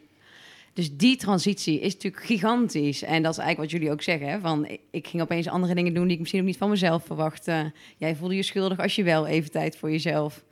[0.72, 3.02] dus die transitie is natuurlijk gigantisch.
[3.02, 4.40] En dat is eigenlijk wat jullie ook zeggen.
[4.40, 7.72] Van, ik ging opeens andere dingen doen die ik misschien ook niet van mezelf verwachtte.
[7.96, 10.44] Jij voelde je schuldig als je wel even tijd voor jezelf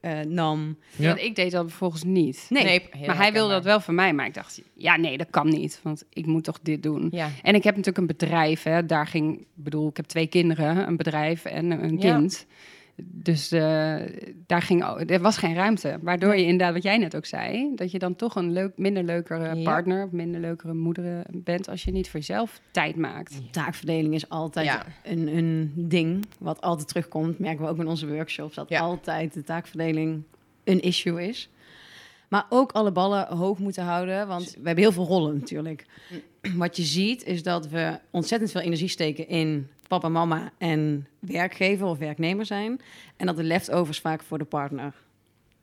[0.00, 0.78] eh, nam.
[0.96, 1.08] Ja.
[1.08, 2.46] Want ik deed dat vervolgens niet.
[2.48, 4.12] Nee, maar hij wilde dat wel van mij.
[4.12, 5.80] Maar ik dacht, ja, nee, dat kan niet.
[5.82, 7.08] Want ik moet toch dit doen.
[7.10, 7.30] Ja.
[7.42, 8.62] En ik heb natuurlijk een bedrijf.
[8.62, 8.86] Hè.
[8.86, 12.28] Daar ging, ik bedoel, ik heb twee kinderen, een bedrijf en een Ja.
[13.02, 13.96] Dus eh,
[14.46, 15.98] daar ging, er was geen ruimte.
[16.02, 19.02] Waardoor je inderdaad, wat jij net ook zei, dat je dan toch een leuk, minder
[19.04, 23.40] leukere partner, of minder leukere moeder bent als je niet voor jezelf tijd maakt.
[23.52, 24.86] Taakverdeling is altijd Ja.
[25.04, 27.38] een, een ding wat altijd terugkomt.
[27.38, 28.80] Merken we ook in onze workshops dat Ja.
[28.80, 30.22] altijd de taakverdeling
[30.64, 31.50] een issue is.
[32.28, 35.86] Maar ook alle ballen hoog moeten houden, want we hebben heel veel rollen natuurlijk.
[36.56, 41.86] Wat je ziet is dat we ontzettend veel energie steken in papa, mama en werkgever
[41.86, 42.80] of werknemer zijn.
[43.16, 44.94] En dat de leftovers vaak voor de partner.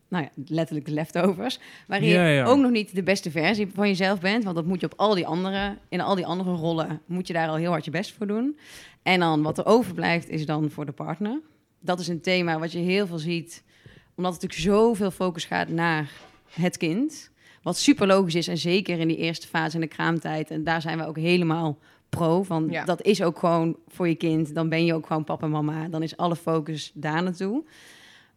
[0.08, 1.60] Nou ja, letterlijk de leftovers.
[1.88, 4.44] Waarin Ja, je ook nog niet de beste versie van jezelf bent.
[4.44, 7.34] Want dat moet je op al die andere, in al die andere rollen, moet je
[7.34, 8.58] daar al heel hard je best voor doen.
[9.04, 11.40] En dan wat er overblijft is dan voor de partner.
[11.80, 13.64] Dat is een thema wat je heel veel ziet.
[14.16, 16.12] Omdat er natuurlijk zoveel focus gaat naar
[16.50, 17.32] het kind.
[17.62, 18.48] Wat super logisch is.
[18.48, 20.52] En zeker in die eerste fase in de kraamtijd.
[20.52, 21.78] En daar zijn we ook helemaal
[22.16, 22.44] pro.
[22.44, 22.86] Van, Ja.
[22.86, 24.56] Dat is ook gewoon voor je kind.
[24.56, 25.88] Dan ben je ook gewoon papa en mama.
[25.88, 27.64] Dan is alle focus daar naartoe.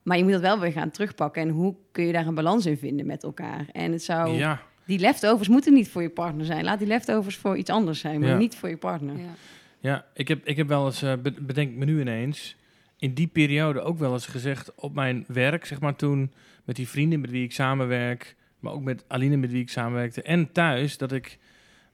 [0.02, 1.42] Maar je moet dat wel weer gaan terugpakken.
[1.42, 3.66] En hoe kun je daar een balans in vinden met elkaar?
[3.72, 4.30] En het zou...
[4.36, 4.60] ja.
[4.84, 6.64] Die leftovers moeten niet voor je partner zijn.
[6.64, 8.36] Laat die leftovers voor iets anders zijn, maar Ja.
[8.36, 9.16] niet voor je partner.
[9.18, 9.34] Ja.
[9.80, 12.56] Ja, ik heb, ik heb wel eens, eh, be- bedenk me nu ineens,
[12.98, 16.32] in die periode ook wel eens gezegd op mijn werk, zeg maar toen,
[16.64, 20.22] met die vrienden met wie ik samenwerk, maar ook met Aline met wie ik samenwerkte
[20.22, 21.38] en thuis, dat ik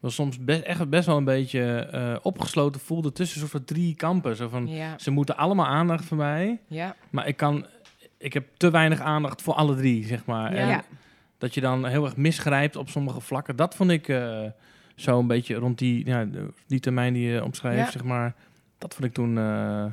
[0.03, 3.95] wel soms best, echt best wel een beetje eh, opgesloten voelde tussen soort van drie
[3.95, 4.37] kampen.
[4.37, 4.99] Zo van, Ja.
[4.99, 6.97] ze moeten allemaal aandacht van mij, Ja.
[7.11, 7.67] maar ik kan,
[8.19, 10.53] ik heb te weinig aandacht voor alle drie, zeg maar.
[10.55, 10.59] Ja.
[10.61, 10.83] En Ja.
[11.39, 14.41] dat je dan heel erg misgrijpt op sommige vlakken, dat vond ik eh,
[14.97, 16.27] zo een beetje rond die, ja,
[16.67, 18.35] die termijn die je omschrijft, zeg maar.
[18.79, 19.39] Dat vond ik toen...
[19.39, 19.85] eh,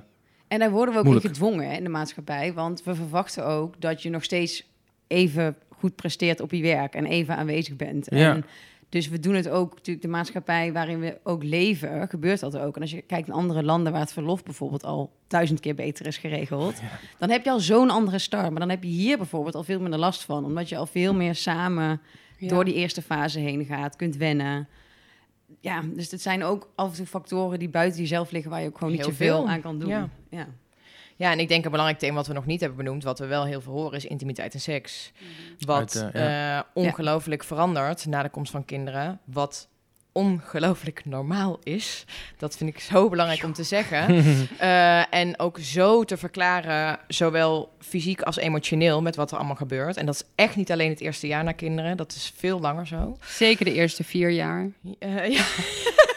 [0.47, 1.27] En daar worden we ook Moeilijk.
[1.27, 2.53] in gedwongen in de maatschappij.
[2.53, 4.67] Want we verwachten ook dat je nog steeds
[5.07, 8.07] even goed presteert op je werk en even aanwezig bent.
[8.09, 8.33] Ja.
[8.33, 8.45] En
[8.89, 12.75] dus we doen het ook, natuurlijk de maatschappij waarin we ook leven, gebeurt dat ook.
[12.75, 16.05] En als je kijkt naar andere landen waar het verlof bijvoorbeeld al duizend keer beter
[16.05, 16.81] is geregeld,
[17.17, 18.49] dan heb je al zo'n andere start.
[18.49, 21.13] Maar dan heb je hier bijvoorbeeld al veel minder last van, omdat je al veel
[21.13, 22.01] meer samen
[22.37, 22.47] Ja.
[22.47, 24.67] door die eerste fase heen gaat, kunt wennen.
[25.59, 28.67] Ja, dus het zijn ook af en toe factoren die buiten jezelf liggen, waar je
[28.67, 29.49] ook gewoon niet Heel zoveel veel.
[29.49, 29.89] aan kan doen.
[29.89, 30.09] Ja.
[30.29, 30.47] ja.
[31.19, 33.25] Ja, en ik denk een belangrijk thema wat we nog niet hebben benoemd, wat we
[33.25, 35.11] wel heel veel horen, is intimiteit en seks.
[35.59, 39.19] Wat Uit, eh, eh, ongelooflijk verandert na de komst van kinderen.
[39.25, 39.67] Wat
[40.11, 42.05] ongelooflijk normaal is.
[42.37, 44.07] Dat vind ik zo belangrijk om te zeggen.
[44.59, 49.97] Eh, en ook zo te verklaren, zowel fysiek als emotioneel, met wat er allemaal gebeurt.
[49.97, 52.87] En dat is echt niet alleen het eerste jaar na kinderen, dat is veel langer
[52.87, 53.17] zo.
[53.21, 54.69] Zeker de eerste vier jaar.
[54.99, 55.43] Eh, ja.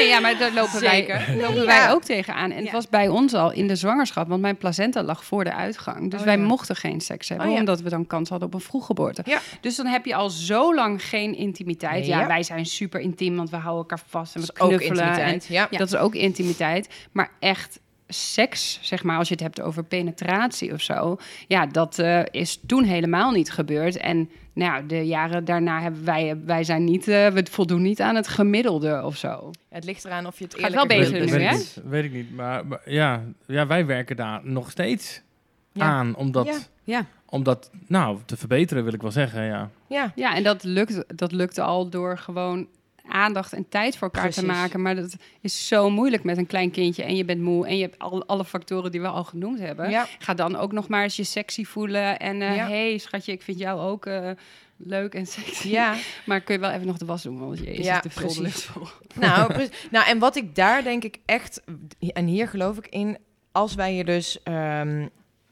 [0.00, 1.24] Nee, ja, maar daar lopen, Zeker.
[1.26, 2.50] wij, lopen wij ook tegenaan.
[2.50, 5.54] En het was bij ons al in de zwangerschap, want mijn placenta lag voor de
[5.54, 6.10] uitgang.
[6.10, 6.42] Dus Oh, wij ja.
[6.44, 9.24] mochten geen seks hebben, Oh, omdat we dan kans hadden op een vroeggeboorte.
[9.60, 12.06] Dus dan heb je al zo lang geen intimiteit.
[12.06, 12.26] Ja, Ja.
[12.26, 15.04] wij zijn super intiem, want we houden elkaar vast en we Dat is ook knuffelen.
[15.04, 15.46] intimiteit.
[15.46, 15.68] Ja.
[15.70, 16.88] En Dat is ook intimiteit.
[17.12, 17.80] Maar echt
[18.12, 21.16] seks, zeg maar, als je het hebt over penetratie of zo.
[21.46, 23.96] Ja, dat eh, is toen helemaal niet gebeurd.
[23.96, 28.00] En nou, ja, de jaren daarna hebben wij, wij zijn niet, eh, we voldoen niet
[28.00, 29.50] aan het gemiddelde of zo.
[29.68, 31.40] Het ligt eraan of je het Gaat eerlijk wel beter wil nu, doen.
[31.40, 31.50] hè?
[31.56, 32.34] weet, ik, weet ik niet.
[32.34, 35.22] Maar, maar ja, ja, wij werken daar nog steeds
[35.72, 35.84] Ja.
[35.84, 36.58] aan om dat, Ja.
[36.84, 37.06] Ja.
[37.26, 39.44] om dat nou, te verbeteren, wil ik wel zeggen.
[39.44, 39.70] Ja.
[39.86, 40.12] Ja.
[40.14, 42.66] Ja, en dat lukt, dat lukt al door gewoon
[43.08, 44.82] aandacht en tijd voor elkaar te maken.
[44.82, 47.82] Maar dat is zo moeilijk met een klein kindje en je bent moe en je
[47.82, 49.90] hebt al, alle factoren die we al genoemd hebben.
[49.90, 50.06] Ja.
[50.18, 52.68] Ga dan ook nog maar eens je sexy voelen en Ja.
[52.68, 54.30] hey schatje, ik vind jou ook eh,
[54.76, 55.68] leuk en sexy.
[55.68, 55.94] ja.
[56.26, 58.38] Maar kun je wel even nog de was doen, want Ja, de vulde precies.
[58.38, 58.86] ligt vol.
[59.14, 59.88] Nou, precies.
[59.90, 61.62] nou, en wat ik daar denk ik echt,
[61.98, 63.18] en hier geloof ik in,
[63.52, 65.06] als wij hier dus ehm,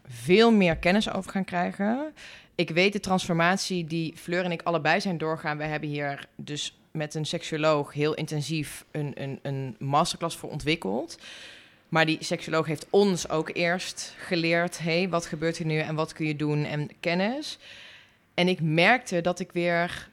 [0.04, 2.12] veel meer kennis over gaan krijgen.
[2.54, 5.56] Ik weet de transformatie die Fleur en ik allebei zijn doorgaan.
[5.58, 11.18] We hebben hier dus met een seksuoloog heel intensief een, een, een masterclass voor ontwikkeld.
[11.88, 16.12] Maar die seksuoloog heeft ons ook eerst geleerd: hey, wat gebeurt er nu en wat
[16.12, 17.58] kun je doen en kennis.
[18.34, 20.08] En ik merkte dat ik weer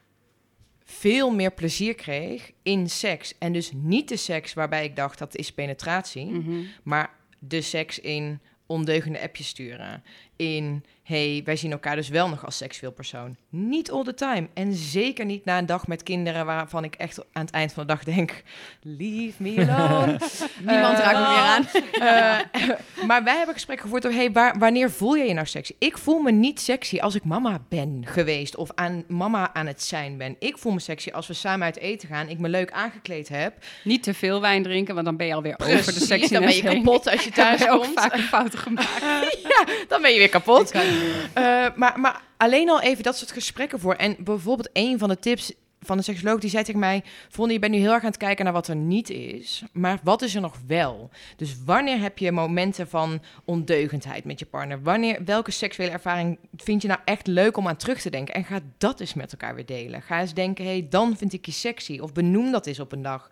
[0.83, 3.33] veel meer plezier kreeg in seks.
[3.37, 6.59] En dus niet de seks waarbij ik dacht dat is penetratie, Mhm.
[6.83, 10.03] maar de seks in ondeugende appjes sturen.
[10.35, 13.35] In, hey, wij zien elkaar dus wel nog als seksueel persoon.
[13.49, 14.47] Niet all the time.
[14.53, 17.85] En zeker niet na een dag met kinderen waarvan ik echt aan het eind van
[17.87, 18.43] de dag denk...
[18.81, 20.19] Leave me alone.
[20.59, 21.67] Niemand Eh, raakt me meer aan.
[21.91, 25.75] Eh, maar wij hebben gesprek gevoerd over, hey, waar, wanneer voel je je nou sexy?
[25.79, 29.83] Ik voel me niet sexy als ik mama ben geweest of aan mama aan het
[29.83, 30.35] zijn ben.
[30.39, 33.53] Ik voel me sexy als we samen uit eten gaan, ik me leuk aangekleed heb.
[33.83, 36.41] Niet te veel wijn drinken, want dan ben je alweer over de Precies, sexiness dan
[36.41, 37.99] ben je kapot als je thuis ook komt.
[37.99, 39.01] vaak fouten gemaakt.
[39.49, 40.71] ja, dan ben je weer kapot.
[40.71, 43.93] Eh, maar, maar alleen al even dat soort gesprekken voor.
[43.93, 45.53] En bijvoorbeeld een van de tips
[45.85, 47.03] van de seksoloog, die zei tegen mij...
[47.29, 49.63] Vonne, je bent nu heel erg aan het kijken naar wat er niet is.
[49.71, 51.09] Maar wat is er nog wel?
[51.35, 54.81] Dus wanneer heb je momenten van ondeugendheid met je partner?
[54.81, 58.33] Wanneer, welke seksuele ervaring vind je nou echt leuk om aan terug te denken?
[58.33, 60.01] En ga dat eens met elkaar weer delen.
[60.01, 61.99] Ga eens denken, hey, dan vind ik je sexy.
[61.99, 63.29] Of benoem dat eens op een dag.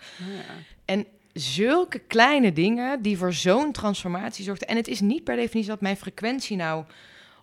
[0.85, 4.67] En zulke kleine dingen die voor zo'n transformatie zorgden.
[4.67, 6.85] En het is niet per definitie dat mijn frequentie nou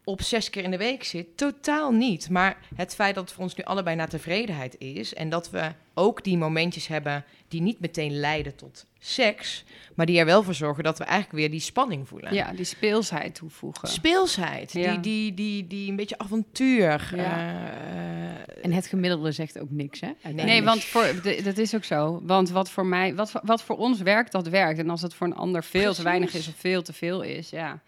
[0.04, 1.36] op zes keer in de week zit.
[1.36, 2.30] Totaal niet.
[2.30, 5.14] Maar het feit dat het voor ons nu allebei naar tevredenheid is.
[5.14, 9.64] En dat we ook die momentjes hebben die niet meteen leiden tot seks.
[9.94, 12.34] Maar die er wel voor zorgen dat we eigenlijk weer die spanning voelen.
[12.34, 13.88] Ja, die speelsheid toevoegen.
[13.88, 14.92] Speelsheid, Ja.
[14.92, 17.10] die, die, die, die een beetje avontuur.
[17.16, 17.64] Ja.
[17.74, 20.10] eh, En het gemiddelde zegt ook niks, hè?
[20.32, 22.20] Nee, want voor, de- dat is ook zo.
[22.22, 24.78] Want wat voor mij, wat, voor- wat voor ons werkt, dat werkt.
[24.78, 27.50] En als het voor een ander veel te weinig is of veel te veel is,
[27.50, 27.80] ja.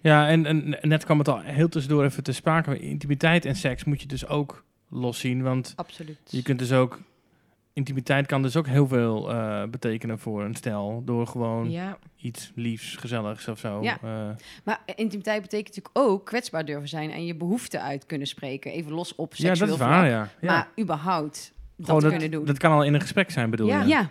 [0.00, 2.78] Ja, en, en net kwam het al heel tussendoor even te sprake.
[2.78, 5.42] Intimiteit en seks moet je dus ook los zien.
[5.42, 6.18] Want Absoluut.
[6.28, 7.00] je kunt dus ook...
[7.74, 11.02] Intimiteit kan dus ook heel veel eh, betekenen voor een stel.
[11.04, 13.82] Door gewoon Ja, iets liefs, gezelligs of zo.
[13.82, 13.98] Ja.
[14.02, 14.28] eh.
[14.64, 18.72] Maar intimiteit betekent natuurlijk ook kwetsbaar durven zijn en je behoeften uit kunnen spreken.
[18.72, 20.28] Even los op ja, seksueel dat is waar, ja.
[20.40, 20.52] ja.
[20.52, 22.44] Maar überhaupt dat kunnen doen.
[22.44, 23.82] Dat kan al in een gesprek zijn, bedoel Ja.
[23.82, 23.88] je?
[23.88, 24.10] ja.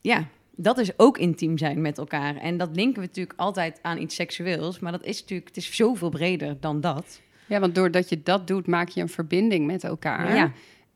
[0.00, 0.24] ja,
[0.56, 2.36] dat is ook intiem zijn met elkaar.
[2.36, 4.78] En dat linken we natuurlijk altijd aan iets seksueels.
[4.78, 7.20] Maar dat is natuurlijk, het is zoveel breder dan dat.
[7.46, 10.34] Ja, want doordat je dat doet, maak je een verbinding met elkaar.
[10.36, 10.52] Ja.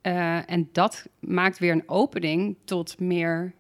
[0.09, 3.53] Eh, en dat maakt weer een opening tot meer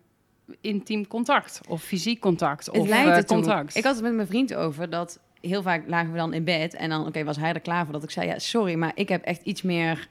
[0.61, 1.61] intiem contact.
[1.69, 2.67] Of fysiek contact.
[2.67, 3.77] Het of leidt eh, contact.
[3.77, 6.75] Ik had het met mijn vriend over dat heel vaak lagen we dan in bed
[6.75, 9.09] en dan oké was hij er klaar voor dat ik zei ja sorry maar ik
[9.09, 10.09] heb echt iets meer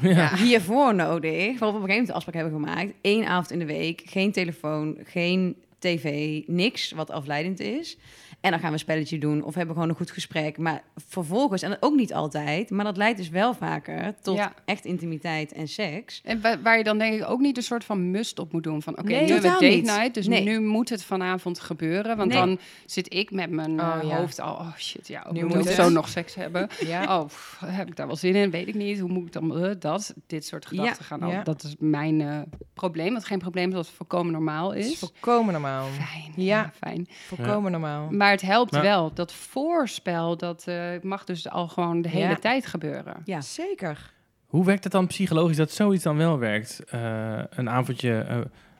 [0.00, 0.36] Ja.
[0.36, 1.58] hiervoor nodig.
[1.58, 2.92] Waarop we op een gegeven moment de afspraak hebben gemaakt.
[3.02, 7.96] Eén avond in de week, geen telefoon, geen tv, niks wat afleidend is.
[8.40, 10.58] En dan gaan we een spelletje doen of hebben gewoon een goed gesprek.
[10.58, 14.52] Maar vervolgens, en dat ook niet altijd, maar dat leidt dus wel vaker tot Ja.
[14.64, 16.20] echt intimiteit en seks.
[16.24, 18.62] En wa- waar je dan denk ik ook niet een soort van must op moet
[18.62, 18.82] doen.
[18.82, 19.84] Van oké, Nee, nu hebben we date niet.
[19.84, 20.42] night, dus Nee.
[20.44, 22.16] nu moet het vanavond gebeuren.
[22.16, 22.38] Want Nee.
[22.38, 24.16] dan zit ik met mijn eh, Oh, ja.
[24.16, 25.74] hoofd al, oh shit, ja, Nu moet moet ik het.
[25.74, 26.68] zo nog seks hebben.
[26.86, 27.18] ja.
[27.18, 28.50] Oh, pff, heb ik daar wel zin in?
[28.50, 28.98] Weet ik niet.
[29.00, 30.14] Hoe moet ik dan eh, dat?
[30.26, 31.30] Dit soort gedachten gaan al.
[31.30, 31.42] ja.
[31.42, 32.38] Dat is mijn eh,
[32.74, 33.12] probleem.
[33.12, 34.98] Wat geen probleem is, wat volkomen normaal Het is is.
[34.98, 35.86] volkomen normaal.
[35.86, 36.32] Fijn.
[36.36, 36.44] Ja.
[36.56, 37.06] Ja, fijn.
[37.26, 38.08] Volkomen normaal.
[38.10, 39.10] Maar Maar het helpt wel.
[39.14, 42.34] Dat voorspel, dat eh, mag dus al gewoon de hele Ja.
[42.36, 43.14] tijd gebeuren.
[43.24, 43.40] Ja.
[43.40, 44.10] Zeker.
[44.46, 46.80] Hoe werkt het dan psychologisch dat zoiets dan wel werkt?
[46.90, 48.36] Eh, een avondje uh,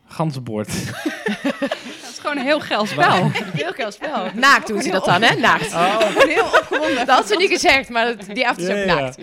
[0.06, 0.68] ganzenbord.
[2.00, 3.30] Dat is gewoon een heel geil spel.
[3.62, 4.26] Heel geil spel.
[4.34, 5.34] Naakt doet hij dat dan, hè?
[5.34, 5.72] Naakt.
[5.74, 5.98] Oh.
[6.00, 6.96] Heel opgewonden.
[6.96, 9.00] Dat had ze niet gezegd, maar die avond is ook Ja, ja.
[9.00, 9.18] naakt.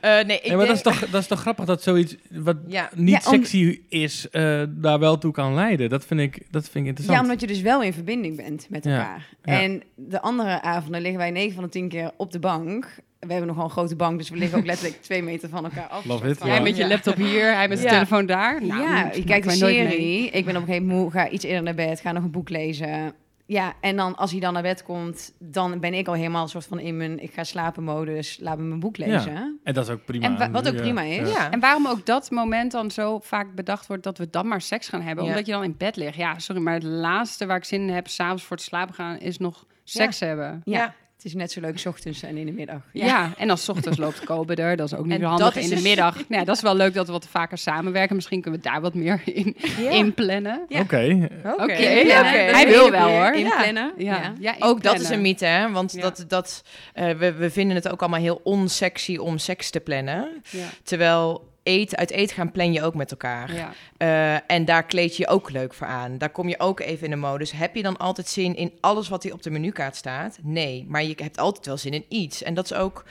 [0.00, 2.56] Eh, nee, ik Ja, maar dat is, toch, dat is toch grappig dat zoiets wat
[2.66, 2.90] Ja.
[2.94, 5.88] niet Ja, om- sexy is, eh, daar wel toe kan leiden.
[5.88, 7.16] Dat vind ik, dat vind ik interessant.
[7.18, 9.26] Ja, omdat je dus wel in verbinding bent met elkaar.
[9.44, 9.60] ja.
[9.60, 12.88] En de andere avonden liggen wij 9 van de 10 keer op de bank.
[13.18, 15.86] We hebben nogal een grote bank, dus we liggen ook letterlijk twee meter van elkaar
[15.88, 16.04] af.
[16.04, 16.54] Love Soort it, van- ja.
[16.54, 17.96] Jij met je laptop hier, hij met zijn Ja.
[17.98, 18.66] telefoon daar.
[18.66, 19.90] Nou, ja, je kijkt een wij nooit mee.
[19.90, 20.30] serie.
[20.30, 22.30] Ik ben op een gegeven moment moe, ga iets eerder naar bed, ga nog een
[22.30, 23.12] boek lezen.
[23.50, 26.48] Ja, en dan als hij dan naar bed komt, dan ben ik al helemaal een
[26.48, 29.58] soort van in mijn ik ga slapen modus, laat me mijn boek lezen.
[29.64, 30.26] En dat is ook prima.
[30.26, 31.32] En wa- wat ook Ja, prima is.
[31.32, 31.50] Ja.
[31.50, 34.88] En waarom ook dat moment dan zo vaak bedacht wordt dat we dan maar seks
[34.88, 35.24] gaan hebben?
[35.24, 35.30] Ja.
[35.30, 36.16] Omdat je dan in bed ligt.
[36.16, 39.18] Ja, sorry, maar het laatste waar ik zin in heb, s'avonds voor het slapen gaan,
[39.18, 40.60] is nog seks hebben.
[40.64, 40.94] Ja.
[41.20, 42.80] Het is net zo leuk 's ochtends en in de middag.
[42.92, 43.32] Ja.
[43.38, 44.76] en dan 's ochtends loopt Kobe er.
[44.76, 46.14] Dat is ook niet En zo handig in de dus- middag.
[46.14, 48.14] Nou, ja, dat is wel leuk dat we wat vaker samenwerken.
[48.16, 49.90] Misschien kunnen we daar wat meer in, Ja.
[49.90, 50.60] in plannen.
[50.68, 51.28] Oké.
[51.58, 51.72] Oké.
[51.72, 53.32] Hij wil wel, hoor.
[53.34, 53.92] Inplannen.
[53.96, 54.32] Ja, Ja.
[54.38, 54.54] ja.
[54.58, 55.70] Ook dat is een mythe, hè?
[55.70, 56.00] Want Ja.
[56.00, 60.42] dat, dat, eh, we, we vinden het ook allemaal heel onsexy om seks te plannen.
[60.50, 63.54] Ja, Terwijl eet, uit eten gaan plan je ook met elkaar.
[63.54, 63.72] ja.
[63.96, 66.18] Eh, en daar kleed je je ook leuk voor aan.
[66.18, 67.50] Daar kom je ook even in de modus.
[67.52, 70.38] Heb je dan altijd zin in alles wat hier op de menukaart staat?
[70.42, 72.42] Nee, maar je hebt altijd wel zin in iets.
[72.42, 73.04] En dat is ook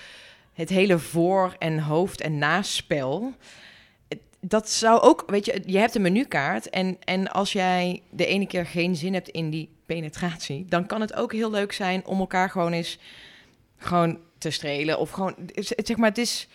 [0.54, 3.34] het hele voor- en hoofd- en naspel.
[4.42, 6.70] Dat zou ook, weet je, je hebt een menukaart.
[6.70, 11.02] En, en als jij de ene keer geen zin hebt in die penetratie, dan kan
[11.02, 12.98] het ook heel leuk zijn om elkaar gewoon eens
[13.78, 15.00] gewoon te strelen.
[15.00, 16.48] Of gewoon, zeg maar, het is.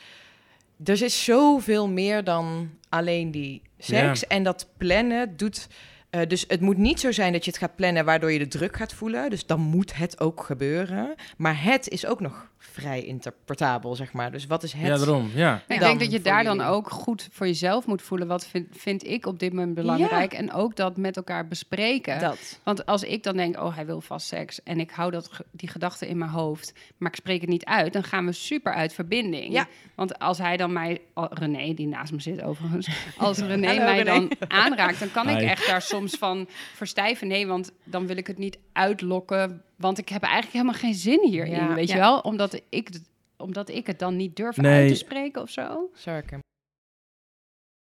[0.84, 4.26] Er is zoveel meer dan alleen die seks.
[4.26, 5.68] En dat plannen doet.
[6.10, 8.48] eh, dus het moet niet zo zijn dat je het gaat plannen waardoor je de
[8.48, 9.30] druk gaat voelen.
[9.30, 11.14] Dus dan moet het ook gebeuren.
[11.36, 14.32] Maar het is ook nog vrij interpretabel, zeg maar.
[14.32, 14.86] Dus wat is het?
[14.86, 15.30] Ja, daarom.
[15.34, 15.62] Ja.
[15.68, 18.26] Ik denk dat je daar dan ook goed voor jezelf moet voelen.
[18.26, 20.32] Wat vind, vind ik op dit moment belangrijk?
[20.32, 22.20] En ook dat met elkaar bespreken.
[22.20, 22.60] Dat.
[22.62, 24.62] Want als ik dan denk, oh, hij wil vast seks.
[24.62, 26.72] En ik hou dat, die gedachte in mijn hoofd.
[26.96, 27.92] Maar ik spreek het niet uit.
[27.92, 29.52] Dan gaan we super uit verbinding.
[29.52, 29.66] Ja.
[29.94, 32.88] Want als hij dan mij, oh, René, die naast me zit overigens.
[33.16, 34.04] Als René Hallo, mij René.
[34.04, 37.28] dan aanraakt, dan kan ik echt daar soms van verstijven.
[37.28, 39.62] Nee, want dan wil ik het niet uitlokken.
[39.84, 41.52] Want ik heb eigenlijk helemaal geen zin hierin.
[41.52, 41.74] Ja.
[41.74, 42.18] weet je wel?
[42.18, 44.72] Omdat ik, het- omdat ik het dan niet durf Nee.
[44.72, 45.90] uit te spreken of zo.
[45.94, 46.38] Zeker.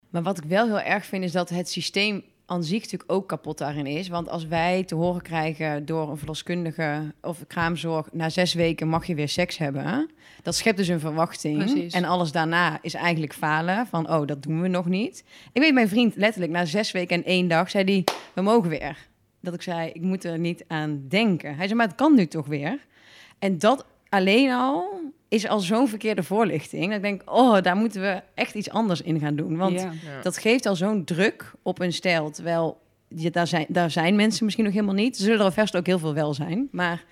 [0.09, 3.27] Maar wat ik wel heel erg vind, is dat het systeem aan zich natuurlijk ook
[3.27, 4.07] kapot daarin is.
[4.07, 8.07] Want als wij te horen krijgen door een verloskundige of kraamzorg...
[8.11, 10.09] na zes weken mag je weer seks hebben...
[10.41, 11.57] dat schept dus een verwachting.
[11.57, 11.93] Precies.
[11.93, 13.87] En alles daarna is eigenlijk falen.
[13.87, 15.23] Van, oh, dat doen we nog niet.
[15.53, 17.69] Ik weet, mijn vriend letterlijk na zes weken en één dag...
[17.69, 19.09] zei hij, we mogen weer.
[19.41, 21.55] Dat ik zei, ik moet er niet aan denken.
[21.55, 22.77] Hij zei, maar het kan nu toch weer?
[23.39, 26.85] En dat alleen al is al zo'n verkeerde voorlichting.
[26.85, 29.57] Dat ik denk, oh, daar moeten we echt iets anders in gaan doen.
[29.57, 29.91] Want ja.
[30.21, 32.29] dat geeft al zo'n druk op een stijl.
[32.31, 35.17] Terwijl je, daar, zijn, daar zijn mensen misschien nog helemaal niet.
[35.17, 36.67] Er zullen er vast ook heel veel wel zijn.
[36.71, 37.03] Maar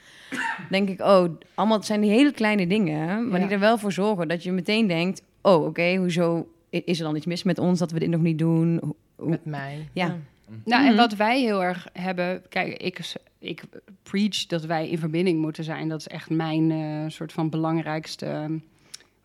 [0.70, 3.28] denk ik, oh, allemaal het zijn die hele kleine dingen.
[3.30, 3.46] Maar Ja.
[3.46, 5.22] die er wel voor zorgen dat je meteen denkt...
[5.42, 8.38] oh, oké, hoezo is er dan iets mis met ons dat we dit nog niet
[8.38, 8.80] doen?
[9.16, 9.88] Hoe- Met mij.
[9.94, 10.18] Ja.
[10.66, 10.96] Nou, en Mhm.
[10.98, 12.42] wat wij heel erg hebben...
[12.50, 13.64] Kijk, ik, ik
[14.04, 15.90] preach dat wij in verbinding moeten zijn.
[15.90, 18.60] Dat is echt mijn eh, soort van belangrijkste...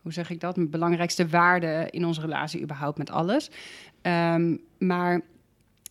[0.01, 0.55] Hoe zeg ik dat?
[0.55, 3.49] Mijn belangrijkste waarde in onze relatie überhaupt met alles.
[4.01, 5.21] Ehm, maar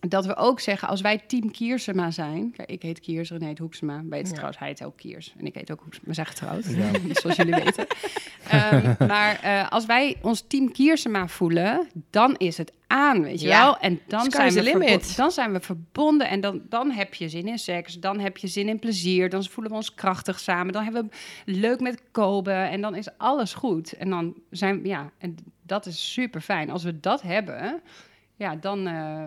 [0.09, 2.51] dat we ook zeggen, als wij team Kiersema zijn...
[2.57, 4.03] Kijk, ik heet Kiers, René heet Hoeksema.
[4.05, 4.33] Weet het Ja.
[4.33, 5.35] trouwens, hij heet ook Kiers.
[5.39, 6.07] En ik heet ook Hoeksema.
[6.09, 6.91] We zijn getrouwd, Ja.
[7.21, 7.87] zoals jullie weten.
[8.49, 13.47] Ehm, maar eh, als wij ons team Kiersema voelen, dan is het aan, weet je
[13.47, 13.63] Ja.
[13.65, 13.79] wel?
[13.79, 14.89] En dan Sky's zijn, we the limit.
[15.07, 17.95] verbo- dan zijn we verbonden en dan, dan heb je zin in seks.
[18.01, 19.29] Dan heb je zin in plezier.
[19.29, 20.73] Dan voelen we ons krachtig samen.
[20.73, 21.11] Dan hebben
[21.45, 23.93] we leuk met Kobe en dan is alles goed.
[23.93, 26.71] En dan zijn we, ja, en dat is super fijn.
[26.71, 27.81] Als we dat hebben,
[28.37, 29.23] ja, dan eh,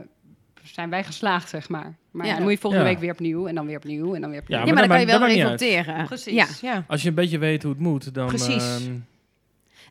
[0.74, 1.96] zijn wij geslaagd, zeg maar.
[2.12, 2.34] Maar Ja.
[2.34, 2.92] dan moet je volgende Ja.
[2.92, 4.58] week weer opnieuw en dan weer opnieuw en dan weer opnieuw.
[4.58, 6.06] Ja, Ja, maar dan kan je wel reflecteren.
[6.06, 6.34] Precies.
[6.34, 6.48] Ja.
[6.62, 6.84] Ja.
[6.88, 8.28] Als je een beetje weet hoe het moet, dan...
[8.28, 8.64] Precies.
[8.86, 8.94] ehm,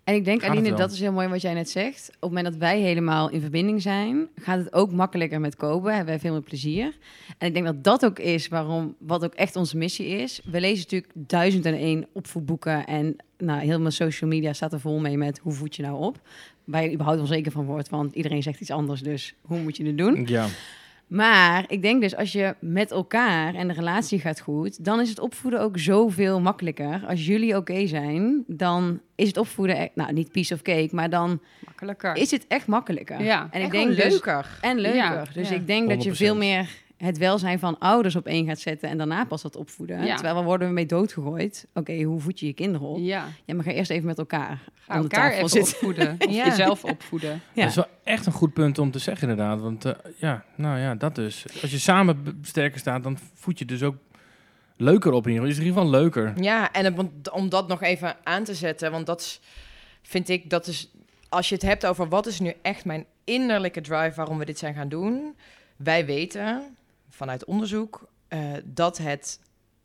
[0.04, 2.06] En ik denk, Aline, dat is heel mooi wat jij net zegt.
[2.08, 5.88] Op het moment dat wij helemaal in verbinding zijn, gaat het ook makkelijker met kopen.
[5.88, 6.96] Hebben wij veel meer plezier.
[7.38, 10.40] En ik denk dat dat ook is waarom, wat ook echt onze missie is.
[10.44, 12.86] We lezen natuurlijk duizend en één opvoedboeken.
[12.86, 16.20] En nou, mijn social media staat er vol mee met hoe voed je nou op.
[16.66, 19.00] Waar je überhaupt wel zeker van wordt, want iedereen zegt iets anders.
[19.00, 20.24] Dus hoe moet je het doen?
[20.26, 20.46] ja.
[21.06, 25.08] Maar ik denk dus als je met elkaar en de relatie gaat goed, dan is
[25.08, 27.02] het opvoeden ook zoveel makkelijker.
[27.08, 31.10] Als jullie oké zijn, dan is het opvoeden, echt, nou niet piece of cake, maar
[31.10, 32.16] dan Makkelijker.
[32.16, 33.22] is het echt makkelijker.
[33.22, 33.48] Ja.
[33.50, 34.58] en ik En denk dus, leuker.
[34.60, 34.98] en leuker.
[34.98, 35.54] Ja, dus ja.
[35.54, 36.12] ik denk dat je 100%.
[36.16, 40.04] veel meer het welzijn van ouders op één gaat zetten en daarna pas dat opvoeden.
[40.04, 40.14] Ja.
[40.14, 41.66] Terwijl we worden we mee doodgegooid.
[41.74, 42.98] Oké, hoe voed je je kinderen op?
[42.98, 45.72] Ja, Ja, maar ga eerst even met elkaar ga aan de elkaar tafel even zitten.
[45.74, 46.16] opvoeden.
[46.28, 46.44] Of Ja.
[46.46, 47.40] jezelf opvoeden.
[47.52, 47.60] Ja.
[47.60, 49.60] Dat is wel echt een goed punt om te zeggen inderdaad.
[49.60, 51.44] Want eh, ja, nou ja, dat dus.
[51.62, 53.96] Als je samen sterker staat, dan voed je dus ook
[54.76, 55.48] leuker op in ieder geval.
[55.50, 56.32] Is in ieder geval leuker.
[56.42, 59.40] Ja, en om dat nog even aan te zetten, want dat is,
[60.02, 60.90] vind ik, dat is,
[61.28, 64.58] als je het hebt over wat is nu echt mijn innerlijke drive waarom we dit
[64.58, 65.36] zijn gaan doen.
[65.76, 66.76] Wij weten
[67.16, 69.40] vanuit onderzoek eh, dat het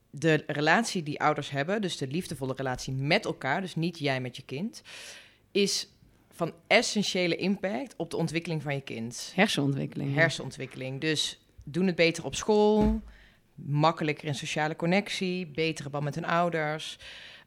[0.10, 4.36] de relatie die ouders hebben, dus de liefdevolle relatie met elkaar, dus niet jij met
[4.36, 4.82] je kind,
[5.52, 5.88] is
[6.32, 9.32] van essentiële impact op de ontwikkeling van je kind.
[9.36, 10.16] Hersenontwikkeling.
[10.16, 11.02] Hersenontwikkeling.
[11.02, 13.02] Dus doen het beter op school,
[13.56, 16.98] makkelijker in sociale connectie, betere band met hun ouders.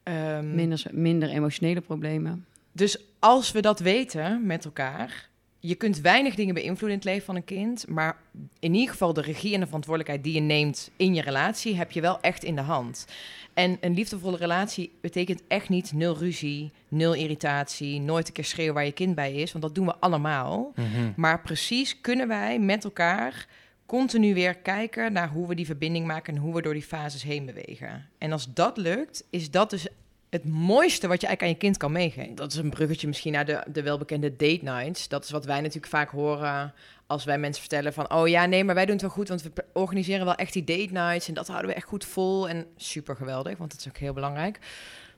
[0.03, 2.47] Ehm, Minder, minder emotionele problemen.
[2.73, 5.29] dus als we dat weten met elkaar,
[5.67, 8.17] je kunt weinig dingen beïnvloeden in het leven van een kind, maar
[8.59, 11.91] in ieder geval de regie en de verantwoordelijkheid die je neemt in je relatie, heb
[11.91, 13.07] je wel echt in de hand.
[13.55, 18.75] En een liefdevolle relatie betekent echt niet nul ruzie, nul irritatie, nooit een keer schreeuwen
[18.75, 20.73] waar je kind bij is, want dat doen we allemaal.
[20.75, 21.13] Mhm.
[21.17, 23.47] Maar precies kunnen wij met elkaar
[23.87, 27.23] continu weer kijken naar hoe we die verbinding maken en hoe we door die fases
[27.23, 28.09] heen bewegen.
[28.19, 29.87] En als dat lukt, is dat dus
[30.35, 32.35] het mooiste wat je eigenlijk aan je kind kan meegeven.
[32.35, 35.09] Dat is een bruggetje misschien naar de, de welbekende date nights.
[35.09, 36.75] Dat is wat wij natuurlijk vaak horen
[37.07, 38.13] als wij mensen vertellen van...
[38.13, 40.65] oh ja, nee, maar wij doen het wel goed, want we organiseren wel echt die
[40.65, 41.29] date nights...
[41.29, 44.13] en dat houden we echt goed vol en super geweldig, want dat is ook heel
[44.13, 44.59] belangrijk.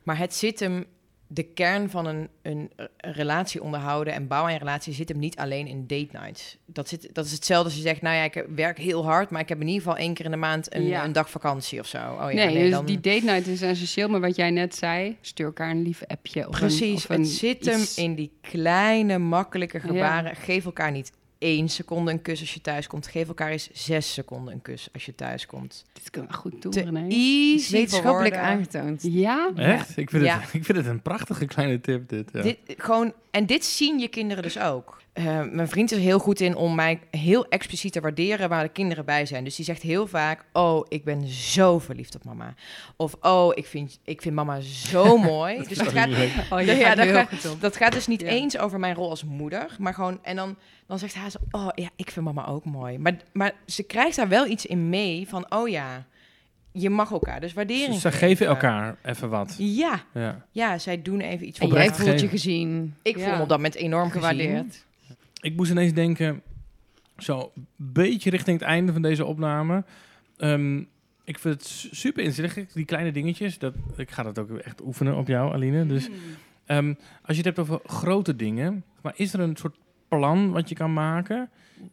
[0.03, 0.87] Maar het zit hem
[1.27, 5.37] de kern van een, een, relatie onderhouden en bouwen aan een relatie zit hem niet
[5.37, 6.57] alleen in date nights.
[6.67, 9.41] Dat, zit, dat is hetzelfde als je zegt, nou ja, ik werk heel hard, maar
[9.41, 11.05] ik heb in ieder geval één keer in de maand een, Ja.
[11.05, 11.99] een dag vakantie of zo.
[11.99, 12.87] Oh ja, nee, nee, dus dan...
[12.87, 14.09] die date night is essentieel.
[14.09, 16.49] Maar wat jij net zei, stuur elkaar een lief appje.
[16.49, 20.37] Of Precies, een, of een het zit hem in die kleine, makkelijke gebaren.
[20.37, 23.07] Geef elkaar niet één seconde een kus als je thuis komt.
[23.07, 25.85] Geef elkaar eens zes seconden een kus als je thuis komt.
[25.93, 27.07] Dit kunnen we goed doen, Te René.
[27.09, 29.03] easy Wetenschappelijk aangetoond.
[29.03, 29.51] Ja?
[29.57, 29.97] Echt?
[29.97, 30.41] Ik vind, Ja.
[30.41, 32.31] het, ik vind het een prachtige kleine tip dit.
[32.33, 32.43] Ja.
[32.43, 35.01] Dit, gewoon, en dit zien je kinderen dus ook.
[35.17, 38.63] Eh, mijn vriend is er heel goed in om mij heel expliciet te waarderen waar
[38.63, 39.45] de kinderen bij zijn.
[39.45, 42.55] Dus die zegt heel vaak: Oh, ik ben zo verliefd op mama.
[42.97, 45.63] Of Oh, ik vind, ik vind mama zo mooi.
[45.69, 46.09] dus dat gaat,
[46.51, 47.61] Oh, Ja, gaat op.
[47.61, 48.27] dat gaat dus niet Ja.
[48.27, 49.77] eens over mijn rol als moeder.
[49.79, 50.57] Maar gewoon, en dan,
[50.87, 52.99] dan zegt hij zo: Oh ja, ik vind mama ook mooi.
[52.99, 56.05] Maar, maar ze krijgt daar wel iets in mee van: Oh ja,
[56.73, 57.41] je mag elkaar.
[57.41, 58.01] Dus waardering.
[58.01, 59.55] Ze geven elkaar even wat.
[59.59, 60.45] Ja, Ja.
[60.51, 63.49] ja, zij doen even iets En voor jij voelt je gezien, Ik voel me op
[63.49, 64.85] dat moment enorm gewaardeerd.
[65.41, 66.43] Ik moest ineens denken,
[67.19, 69.85] zo een beetje richting het einde van deze opname.
[70.37, 70.77] Ehm,
[71.25, 73.59] ik vind het su- super inzichtelijk, die kleine dingetjes.
[73.59, 75.87] Dat, ik ga dat ook echt oefenen op jou, Aline.
[75.87, 76.09] Dus
[76.67, 76.89] ehm,
[77.23, 79.77] als je het hebt over grote dingen, maar is er een soort
[80.09, 81.51] plan wat je kan maken?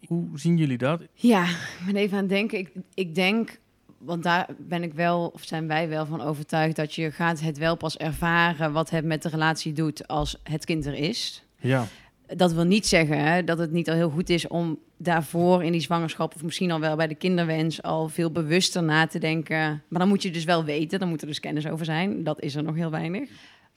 [0.08, 1.02] Hoe zien jullie dat?
[1.14, 2.58] Ja, ik ben even aan het denken.
[2.60, 3.60] Ik, ik denk,
[3.98, 7.58] want daar ben ik wel, of zijn wij wel van overtuigd, dat je gaat het
[7.58, 11.44] wel pas ervaren wat het met de relatie doet als het kind er is.
[11.60, 11.86] Ja,
[12.28, 15.72] Dat wil niet zeggen hè, dat het niet al heel goed is om daarvoor in
[15.72, 19.84] die zwangerschap, of misschien al wel bij de kinderwens, al veel bewuster na te denken.
[19.88, 22.24] Maar dan moet je dus wel weten, dan moet er dus kennis over zijn.
[22.24, 23.30] Dat is er nog heel weinig.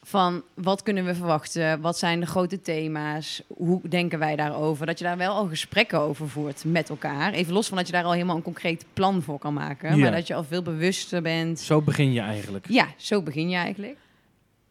[0.02, 1.80] Van wat kunnen we verwachten?
[1.80, 3.42] Wat zijn de grote thema's?
[3.46, 4.86] Hoe denken wij daarover?
[4.86, 7.32] Dat je daar wel al gesprekken over voert met elkaar.
[7.32, 9.96] Even los van dat je daar al helemaal een concreet plan voor kan maken.
[9.96, 10.02] Ja.
[10.02, 11.58] Maar dat je al veel bewuster bent.
[11.58, 12.66] zo begin je eigenlijk.
[12.68, 13.96] Ja, zo begin je eigenlijk.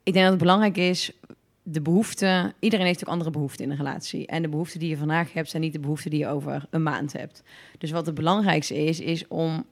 [0.03, 1.11] Ik denk dat het belangrijk is,
[1.67, 2.53] de behoeften...
[2.59, 4.27] Iedereen heeft ook andere behoeften in een relatie.
[4.27, 6.83] En de behoeften die je vandaag hebt, zijn niet de behoeften die je over een
[6.83, 7.43] maand hebt.
[7.77, 9.65] Dus wat het belangrijkste is, is om...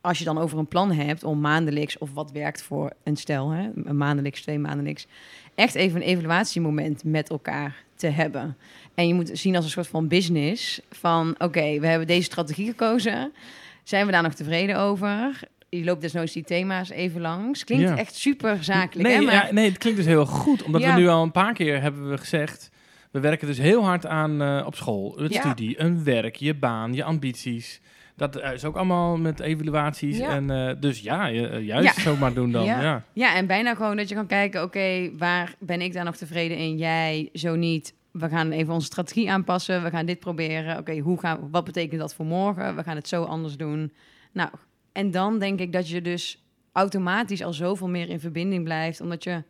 [0.00, 3.50] Als je dan over een plan hebt om maandelijks of wat werkt voor een stel,
[3.50, 5.06] hè, een maandelijks, twee maandelijks,
[5.54, 8.56] echt even een evaluatiemoment met elkaar te hebben.
[8.94, 12.66] En je moet zien als een soort van business van, oké, we hebben deze strategie
[12.66, 13.32] gekozen.
[13.82, 15.40] Zijn we daar nog tevreden over?
[15.70, 17.64] Je loopt desnoods die thema's even langs.
[17.64, 17.96] Klinkt Ja.
[17.96, 19.22] echt super zakelijk, Nee, hè?
[19.24, 20.62] Maar ja, nee, het klinkt dus heel goed.
[20.62, 20.94] Omdat Ja.
[20.94, 22.70] we nu al een paar keer hebben we gezegd...
[23.10, 25.16] We werken dus heel hard aan eh, op school.
[25.18, 27.80] Het studie, een werk, je baan, je ambities.
[28.16, 30.18] Dat eh, is ook allemaal met evaluaties.
[30.18, 30.28] Ja.
[30.28, 32.02] En, eh, dus ja, juist Ja.
[32.02, 32.64] zo maar doen dan.
[32.70, 32.82] Ja.
[32.82, 33.02] Ja.
[33.12, 36.56] Ja, en bijna gewoon dat je kan kijken, oké, waar ben ik daar nog tevreden
[36.56, 36.76] in?
[36.76, 37.94] Jij, zo niet.
[38.10, 39.82] We gaan even onze strategie aanpassen.
[39.82, 40.78] We gaan dit proberen.
[40.78, 42.76] Oké, hoe gaan, wat betekent dat voor morgen?
[42.76, 43.92] We gaan het zo anders doen.
[44.32, 44.50] Nou,
[44.92, 49.24] en dan denk ik dat je dus automatisch al zoveel meer in verbinding blijft, omdat
[49.24, 49.42] je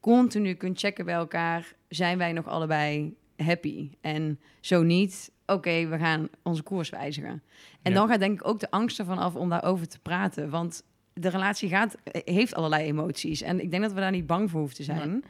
[0.00, 3.90] continu kunt checken bij elkaar, zijn wij nog allebei happy?
[4.00, 7.42] En zo niet, oké, we gaan onze koers wijzigen.
[7.82, 7.98] En Ja.
[7.98, 10.82] dan gaat denk ik ook de angst ervan af om daarover te praten, want
[11.12, 13.42] de relatie gaat, heeft allerlei emoties.
[13.42, 15.24] En ik denk dat we daar niet bang voor hoeven te zijn.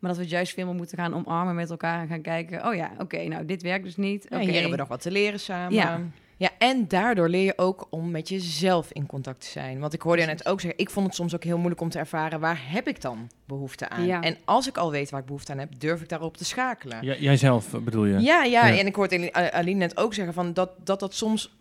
[0.00, 2.66] Maar dat we het juist veel meer moeten gaan omarmen met elkaar en gaan kijken...
[2.66, 4.26] oh ja, oké, nou, dit werkt dus niet.
[4.28, 4.44] Ja, Oké.
[4.44, 5.74] Hier hebben we nog wat te leren samen.
[5.74, 6.00] Ja.
[6.36, 6.50] Ja.
[6.58, 9.78] en daardoor leer je ook om met jezelf in contact te zijn.
[9.78, 11.88] Want ik hoorde je net ook zeggen, ik vond het soms ook heel moeilijk om
[11.88, 14.06] te ervaren, waar heb ik dan behoefte aan?
[14.06, 14.20] Ja.
[14.22, 16.98] En als ik al weet waar ik behoefte aan heb, durf ik daarop te schakelen.
[17.04, 18.18] J- jijzelf eh, bedoel je?
[18.18, 18.78] Ja, ja, Ja.
[18.78, 21.56] en ik hoorde Aline- net ook zeggen van dat, dat dat soms,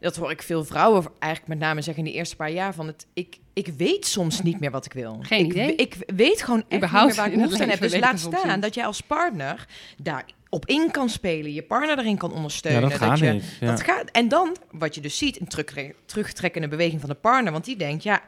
[0.00, 2.86] dat hoor ik veel vrouwen eigenlijk met name zeggen in de eerste paar jaar van
[2.86, 5.18] het, ik, ik weet soms niet meer wat ik wil.
[5.20, 5.74] Geen ik, idee.
[5.74, 7.80] Ik weet gewoon echt Überhaupt niet meer waar ik behoefte aan heb.
[7.80, 9.66] Dus laat staan dat jij als partner
[10.02, 12.82] daar op in kan spelen, je partner erin kan Ja, ondersteunen.
[12.82, 13.44] dat gaat je, niet.
[13.60, 13.66] Ja.
[13.70, 17.52] Dat gaat, en dan, wat je dus ziet, een terugtre- terugtrekkende beweging van de partner.
[17.52, 18.22] Want die denkt, ja,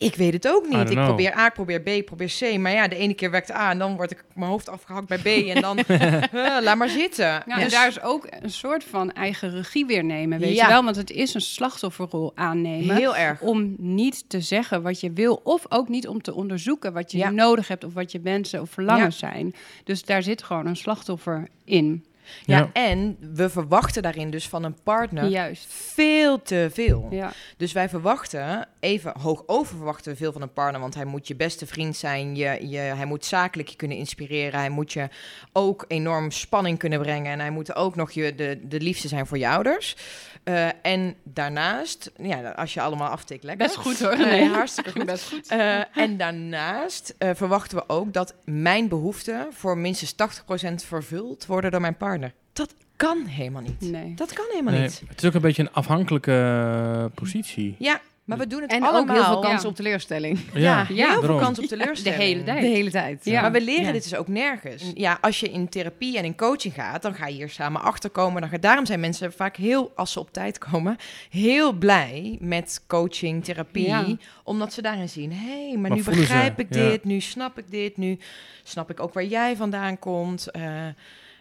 [0.00, 0.90] ik weet het ook niet.
[0.90, 2.58] Ik probeer A, ik probeer B, ik probeer C.
[2.58, 5.18] Maar ja, de ene keer werkt A en dan word ik mijn hoofd afgehakt bij
[5.18, 5.26] B.
[5.54, 5.78] En dan,
[6.64, 7.24] laat maar zitten.
[7.26, 10.66] Ja, en Dus- daar is ook een soort van eigen regie weer nemen, weet Ja.
[10.66, 10.84] je wel?
[10.84, 12.96] Want het is een slachtofferrol aannemen.
[12.96, 13.40] Heel erg.
[13.40, 17.18] Om niet te zeggen wat je wil, of ook niet om te onderzoeken wat je
[17.18, 17.30] Ja.
[17.30, 19.54] nodig hebt, of wat je wensen of verlangens zijn.
[19.84, 22.04] Dus daar zit gewoon een slachtoffer in.
[22.44, 22.70] Ja, Ja.
[22.72, 25.66] en we verwachten daarin dus van een partner Juist.
[25.68, 27.06] veel te veel.
[27.10, 27.32] Ja.
[27.56, 31.28] Dus wij verwachten, even hoog over verwachten we veel van een partner, want hij moet
[31.28, 35.08] je beste vriend zijn, je, je, hij moet zakelijk je kunnen inspireren, hij moet je
[35.52, 39.26] ook enorm spanning kunnen brengen en hij moet ook nog je, de, de liefste zijn
[39.26, 39.96] voor je ouders.
[40.44, 43.66] Eh, en daarnaast, ja, als je allemaal aftikt, lekker.
[43.66, 44.10] Best goed hoor.
[44.10, 44.48] Eh, Nee.
[44.48, 45.04] hartstikke goed.
[45.14, 45.46] Best goed.
[45.48, 51.70] Eh, en daarnaast eh, verwachten we ook dat mijn behoeften voor minstens 80% vervuld worden
[51.70, 52.32] door mijn partner.
[52.52, 53.80] Dat kan helemaal niet.
[53.80, 54.14] Nee.
[54.14, 55.02] Dat kan helemaal Nee, niet.
[55.08, 57.76] het is ook een beetje een afhankelijke positie.
[57.78, 59.00] Ja, maar we doen het En allemaal.
[59.00, 59.68] ook heel veel kans ja.
[59.68, 60.38] op teleurstelling.
[60.52, 61.40] Ja, Ja, heel Ja, veel daarom.
[61.40, 62.20] kans op De teleurstelling.
[62.22, 62.60] hele tijd.
[62.60, 63.24] De hele tijd.
[63.24, 63.40] Ja.
[63.40, 63.92] Maar we leren Ja.
[63.92, 64.90] dit dus ook nergens.
[64.94, 68.40] Ja, als je in therapie en in coaching gaat, dan ga je hier samen achterkomen.
[68.40, 70.96] Dan ga, daarom zijn mensen vaak heel, als ze op tijd komen,
[71.30, 73.86] heel blij met coaching, therapie.
[73.86, 74.04] Ja.
[74.44, 76.88] Omdat ze daarin zien, hé, hey, maar, Maar nu ze, begrijp ik ja.
[76.88, 78.18] dit, nu snap ik dit, nu
[78.62, 80.50] snap ik ook waar jij vandaan komt.
[80.50, 80.62] Eh,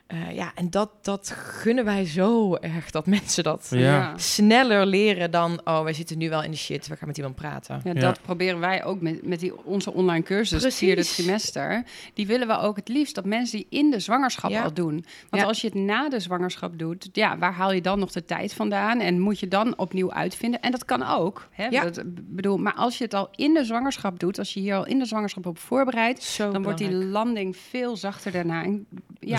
[0.09, 4.13] eh, ja, en dat, dat gunnen wij zo erg, dat mensen dat Ja.
[4.17, 7.35] sneller leren dan, oh, wij zitten nu wel in de shit, we gaan met iemand
[7.35, 7.81] praten.
[7.83, 7.99] Ja, Ja.
[7.99, 11.15] dat proberen wij ook met, met die, onze online cursus, het vierde Precies.
[11.15, 11.83] trimester.
[12.13, 14.63] Die willen we ook het liefst dat mensen die in de zwangerschap Ja.
[14.63, 15.05] al doen.
[15.29, 15.47] Want Ja.
[15.47, 18.53] als je het na de zwangerschap doet, ja, waar haal je dan nog de tijd
[18.53, 18.99] vandaan?
[18.99, 20.59] En moet je dan opnieuw uitvinden?
[20.61, 21.47] En dat kan ook.
[21.51, 21.67] Hè?
[21.67, 21.83] Ja.
[21.83, 24.85] Dat, bedoel, maar als je het al in de zwangerschap doet, als je hier al
[24.85, 28.63] in de zwangerschap op voorbereidt, Zo dan wordt die landing veel zachter daarna.
[28.63, 28.87] En, Een
[29.19, 29.37] ja,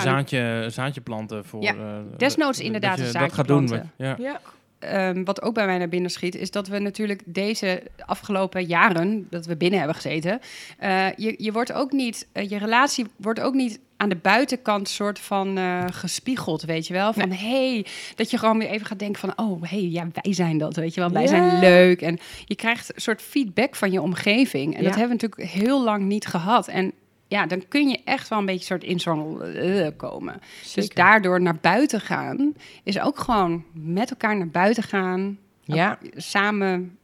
[0.63, 1.63] zaadje, zaadje planten voor...
[1.63, 1.79] Ja, eh,
[2.17, 3.69] desnoods inderdaad dat je een dat gaat doen.
[3.69, 4.17] wat- Ja.
[4.19, 4.41] Ja.
[4.79, 9.27] Ehm, wat ook bij mij naar binnen schiet, is dat we natuurlijk deze afgelopen jaren
[9.31, 10.41] dat we binnen hebben gezeten,
[10.79, 14.89] eh, je, je wordt ook niet, eh, je relatie wordt ook niet aan de buitenkant
[14.89, 17.13] soort van eh, gespiegeld, weet je wel?
[17.13, 20.59] Van hey, dat je gewoon weer even gaat denken van, oh hey, ja, wij zijn
[20.59, 21.11] dat, weet je wel?
[21.11, 21.29] Wij Ja.
[21.29, 22.03] zijn leuk.
[22.03, 24.77] En je krijgt een soort feedback van je omgeving.
[24.77, 26.69] En dat hebben we natuurlijk heel lang niet gehad.
[26.69, 26.93] En
[27.31, 30.41] ja, dan kun je echt wel een beetje soort in zo'n eh, komen.
[30.75, 35.39] Dus daardoor naar buiten gaan is ook gewoon met elkaar naar buiten gaan.
[35.65, 35.99] Ja.
[36.17, 36.99] samen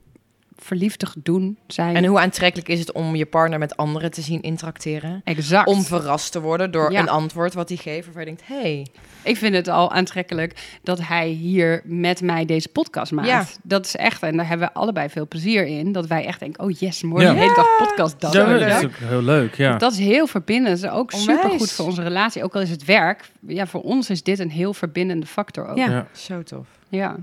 [0.57, 1.97] verliefdig doen zijn.
[1.97, 5.21] En hoe aantrekkelijk is het om je partner met anderen te zien interacteren?
[5.25, 5.69] exact.
[5.69, 7.01] Om verrast te worden door Ja.
[7.01, 8.87] een antwoord wat hij geeft, waarvan je denkt, hey,
[9.23, 13.29] Ik vind het al aantrekkelijk dat hij hier met mij deze podcast maakt.
[13.29, 13.45] Ja.
[13.63, 15.93] Dat is echt, en daar hebben we allebei veel plezier in.
[15.93, 17.33] Dat wij echt denken, oh yes, morgen Ja.
[17.35, 18.21] de hele dag podcast.
[18.21, 19.77] Dat, Ja, is dat is ook heel leuk, ja.
[19.77, 20.81] Dat is heel verbindend.
[20.81, 21.41] Dat is ook Onwijs.
[21.41, 22.45] supergoed voor onze relatie.
[22.45, 23.31] Ook al is het werk.
[23.47, 25.77] Ja, voor ons is dit een heel verbindende factor ook.
[25.77, 25.91] Ja.
[25.91, 26.07] Ja.
[26.13, 26.67] zo tof.
[26.89, 27.17] ja.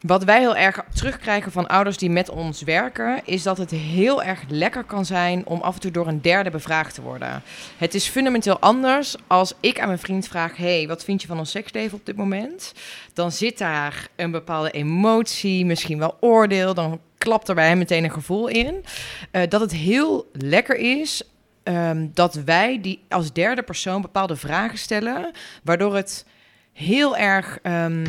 [0.00, 4.22] Wat wij heel erg terugkrijgen van ouders die met ons werken, is dat het heel
[4.22, 7.42] erg lekker kan zijn om af en toe door een derde bevraagd te worden.
[7.76, 11.38] Het is fundamenteel anders als ik aan mijn vriend vraag: hey, wat vind je van
[11.38, 12.72] ons seksleven op dit moment?
[13.12, 18.04] Dan zit daar een bepaalde emotie, misschien wel oordeel, dan klapt er bij hem meteen
[18.04, 18.84] een gevoel in.
[19.30, 21.22] Eh, dat het heel lekker is
[21.62, 25.30] ehm, dat wij die als derde persoon bepaalde vragen stellen,
[25.62, 26.26] waardoor het
[26.72, 28.04] heel erg ehm,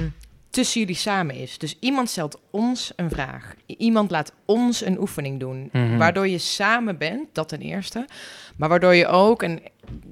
[0.51, 1.57] tussen jullie samen is.
[1.57, 3.53] Dus iemand stelt ons een vraag.
[3.65, 5.69] Iemand laat ons een oefening doen.
[5.71, 5.97] Mhm.
[5.97, 8.07] Waardoor je samen bent, dat ten eerste.
[8.55, 9.59] Maar waardoor je ook, en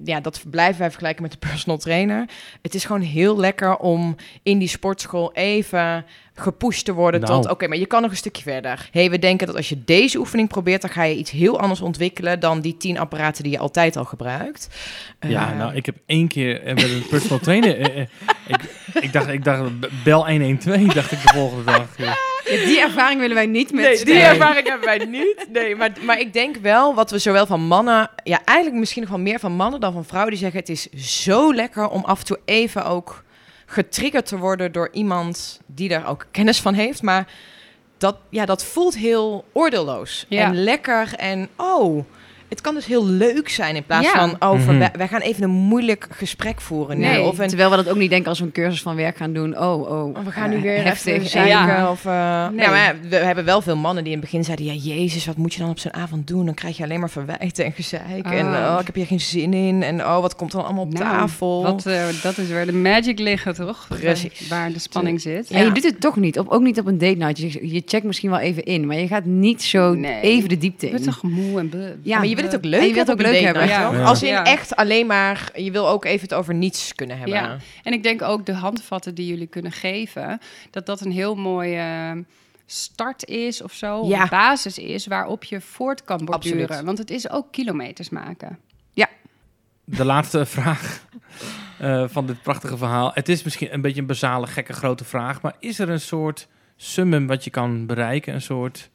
[0.03, 2.25] ja, dat blijven wij vergelijken met de personal trainer.
[2.61, 7.41] Het is gewoon heel lekker om in die sportschool even gepusht te worden Nou.
[7.41, 8.89] tot, oké, maar je kan nog een stukje verder.
[8.91, 11.81] hey, we denken dat als je deze oefening probeert, dan ga je iets heel anders
[11.81, 14.67] ontwikkelen dan die tien apparaten die je altijd al gebruikt.
[15.19, 17.79] Ja, Eh, nou, ik heb één keer eh, met een personal trainer...
[17.79, 18.07] eh, eh,
[18.47, 18.61] ik,
[19.01, 19.71] ik, dacht, ik dacht,
[20.03, 21.87] bel 112, dacht ik de volgende dag.
[21.97, 22.17] Ja.
[22.49, 23.83] Ja, die ervaring willen wij niet met...
[23.85, 24.23] Nee, die Nee.
[24.23, 25.47] ervaring hebben wij niet.
[25.51, 29.11] Nee, maar, maar ik denk wel wat we zowel van mannen, ja, eigenlijk misschien nog
[29.11, 30.87] wel meer van mannen dan van vrouwen, die zeggen: het is
[31.21, 33.23] zo lekker om af en toe even ook
[33.65, 37.01] getriggerd te worden door iemand die daar ook kennis van heeft.
[37.01, 37.27] Maar
[37.97, 40.43] dat, ja, dat voelt heel oordeelloos Ja.
[40.45, 42.05] en lekker en oh.
[42.49, 44.29] Het kan dus heel leuk zijn in plaats Ja.
[44.29, 44.69] van over...
[44.69, 44.77] Mhm.
[44.79, 47.05] wij, wij gaan even een moeilijk gesprek voeren nu.
[47.05, 49.17] Nee, Of een, Terwijl we dat ook niet denken als we een cursus van werk
[49.17, 49.57] gaan doen.
[49.59, 50.03] Oh, oh.
[50.17, 51.27] Oh, we gaan nu eh, weer heftig.
[51.29, 51.49] zeiken.
[51.51, 51.91] Ja.
[51.91, 52.65] Of, eh, Nee.
[52.65, 54.65] ja, maar we hebben wel veel mannen die in het begin zeiden...
[54.65, 56.45] Ja, jezus, wat moet je dan op zo'n avond doen?
[56.45, 58.25] Dan krijg je alleen maar verwijten en gezeik.
[58.25, 58.73] En Oh.
[58.73, 59.83] oh, ik heb hier geen zin in.
[59.83, 61.63] En oh, wat komt dan allemaal op Nou, tafel?
[61.63, 63.85] Wat, eh, dat is waar de magic liggen, toch?
[63.89, 64.47] Precies.
[64.47, 65.49] Waar, waar de spanning zit.
[65.51, 66.39] En je doet het toch niet.
[66.39, 67.37] Op, ook niet op een date night.
[67.37, 68.87] Je, je checkt misschien wel even in.
[68.87, 70.21] Maar je gaat niet zo Nee.
[70.21, 71.11] even de diepte Je bent in.
[71.11, 71.69] toch moe en...
[71.69, 73.67] be- Ja, maar je wil het ook leuk En je wilt hebben ook leuk hebben.
[73.67, 73.91] Ja.
[73.91, 74.03] Ja.
[74.03, 74.45] Als in Ja.
[74.45, 75.49] echt alleen maar...
[75.53, 77.35] Je wil ook even het over niets kunnen hebben.
[77.35, 77.57] Ja.
[77.83, 80.39] En ik denk ook de handvatten die jullie kunnen geven,
[80.71, 82.23] dat dat een heel mooie
[82.65, 84.07] start is of zo.
[84.07, 84.21] Ja.
[84.21, 86.61] Een basis is waarop je voort kan borduren.
[86.61, 86.85] Absoluut.
[86.85, 88.59] Want het is ook kilometers maken.
[89.95, 91.05] De laatste vraag
[91.79, 93.11] eh, van dit prachtige verhaal.
[93.13, 95.41] Het is misschien een beetje een basale, gekke, grote vraag.
[95.41, 98.33] Maar is er een soort summum wat je kan bereiken?
[98.33, 98.89] Een soort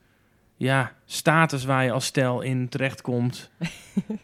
[0.56, 3.50] ja, status waar je als stel in terechtkomt?
[3.58, 3.68] Een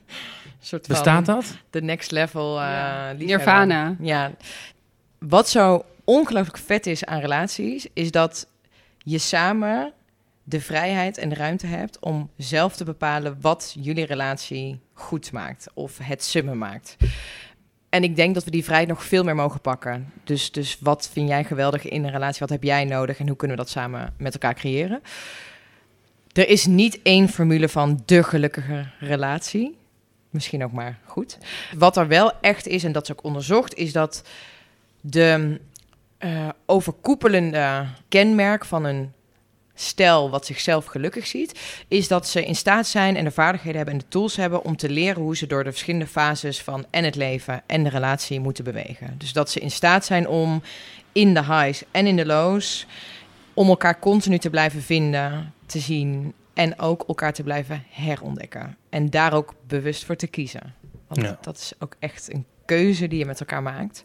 [0.61, 1.57] soort van Bestaat dat?
[1.71, 3.11] De next level eh Ja.
[3.11, 3.27] liefhebber.
[3.37, 3.97] Nirvana.
[4.01, 4.31] Ja.
[5.19, 8.47] Wat zo ongelooflijk vet is aan relaties, is dat
[8.99, 9.93] je samen
[10.43, 15.67] de vrijheid en de ruimte hebt om zelf te bepalen wat jullie relatie goed maakt
[15.75, 16.97] of het summum maakt.
[17.89, 20.13] En ik denk dat we die vrijheid nog veel meer mogen pakken.
[20.25, 22.41] Dus, dus wat vind jij geweldig in een relatie?
[22.41, 25.03] Wat heb jij nodig en hoe kunnen we dat samen met elkaar creëren?
[26.33, 29.79] Er is niet één formule van de gelukkige relatie.
[30.31, 31.39] Misschien ook maar goed.
[31.77, 34.23] Wat er wel echt is, en dat is ook onderzocht, is dat
[35.01, 35.61] de
[36.19, 39.13] eh, overkoepelende kenmerk van een
[39.75, 43.95] stel wat zichzelf gelukkig ziet, is dat ze in staat zijn en de vaardigheden hebben
[43.95, 47.05] en de tools hebben om te leren hoe ze door de verschillende fases van en
[47.05, 49.15] het leven en de relatie moeten bewegen.
[49.19, 50.63] Dus dat ze in staat zijn om
[51.13, 52.87] in de highs en in de lows,
[53.61, 58.77] om elkaar continu te blijven vinden, te zien en ook elkaar te blijven herontdekken.
[58.91, 60.75] En daar ook bewust voor te kiezen.
[61.09, 61.39] Want Ja.
[61.41, 64.03] dat is ook echt een keuze die je met elkaar maakt.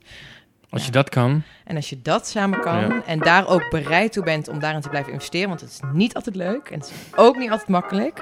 [0.70, 0.88] Als Ja.
[0.88, 1.42] je dat kan.
[1.66, 3.02] En als je dat samen kan Ja.
[3.06, 6.16] en daar ook bereid toe bent om daarin te blijven investeren, want het is niet
[6.16, 8.20] altijd leuk en het is ook niet altijd makkelijk.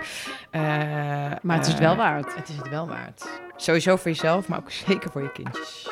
[0.52, 0.62] eh,
[1.42, 2.36] Maar het is het eh, wel waard.
[2.36, 3.30] Het is het wel waard.
[3.58, 5.90] Sowieso voor jezelf, maar ook zeker voor je kindjes.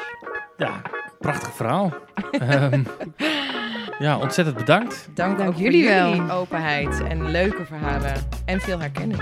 [0.57, 0.81] Ja,
[1.19, 1.93] prachtig verhaal.
[2.31, 2.83] Ehm,
[4.01, 5.09] ja, ontzettend bedankt.
[5.13, 6.09] Dank, Dank ook voor jullie wel.
[6.09, 8.13] jullie openheid en leuke verhalen
[8.45, 9.21] en veel herkenning.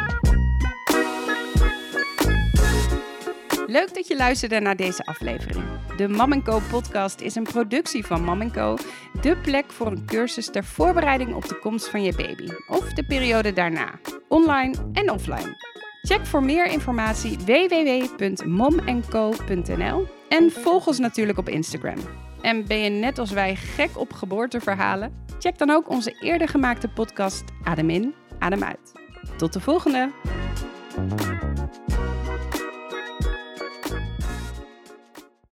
[3.68, 5.64] Leuk dat je luisterde naar deze aflevering.
[5.98, 8.78] De Mam Co podcast is een productie van Mam Co.
[9.22, 12.48] De plek voor een cursus ter voorbereiding op de komst van je baby.
[12.68, 13.90] Of de periode daarna.
[14.28, 15.68] Online en offline.
[16.02, 21.98] Check voor meer informatie www.momenco.nl en volg ons natuurlijk op Instagram.
[22.42, 25.26] En ben je net als wij gek op geboorteverhalen?
[25.40, 28.92] Check dan ook onze eerder gemaakte podcast Adem in, Adem uit.
[29.38, 30.10] Tot de volgende!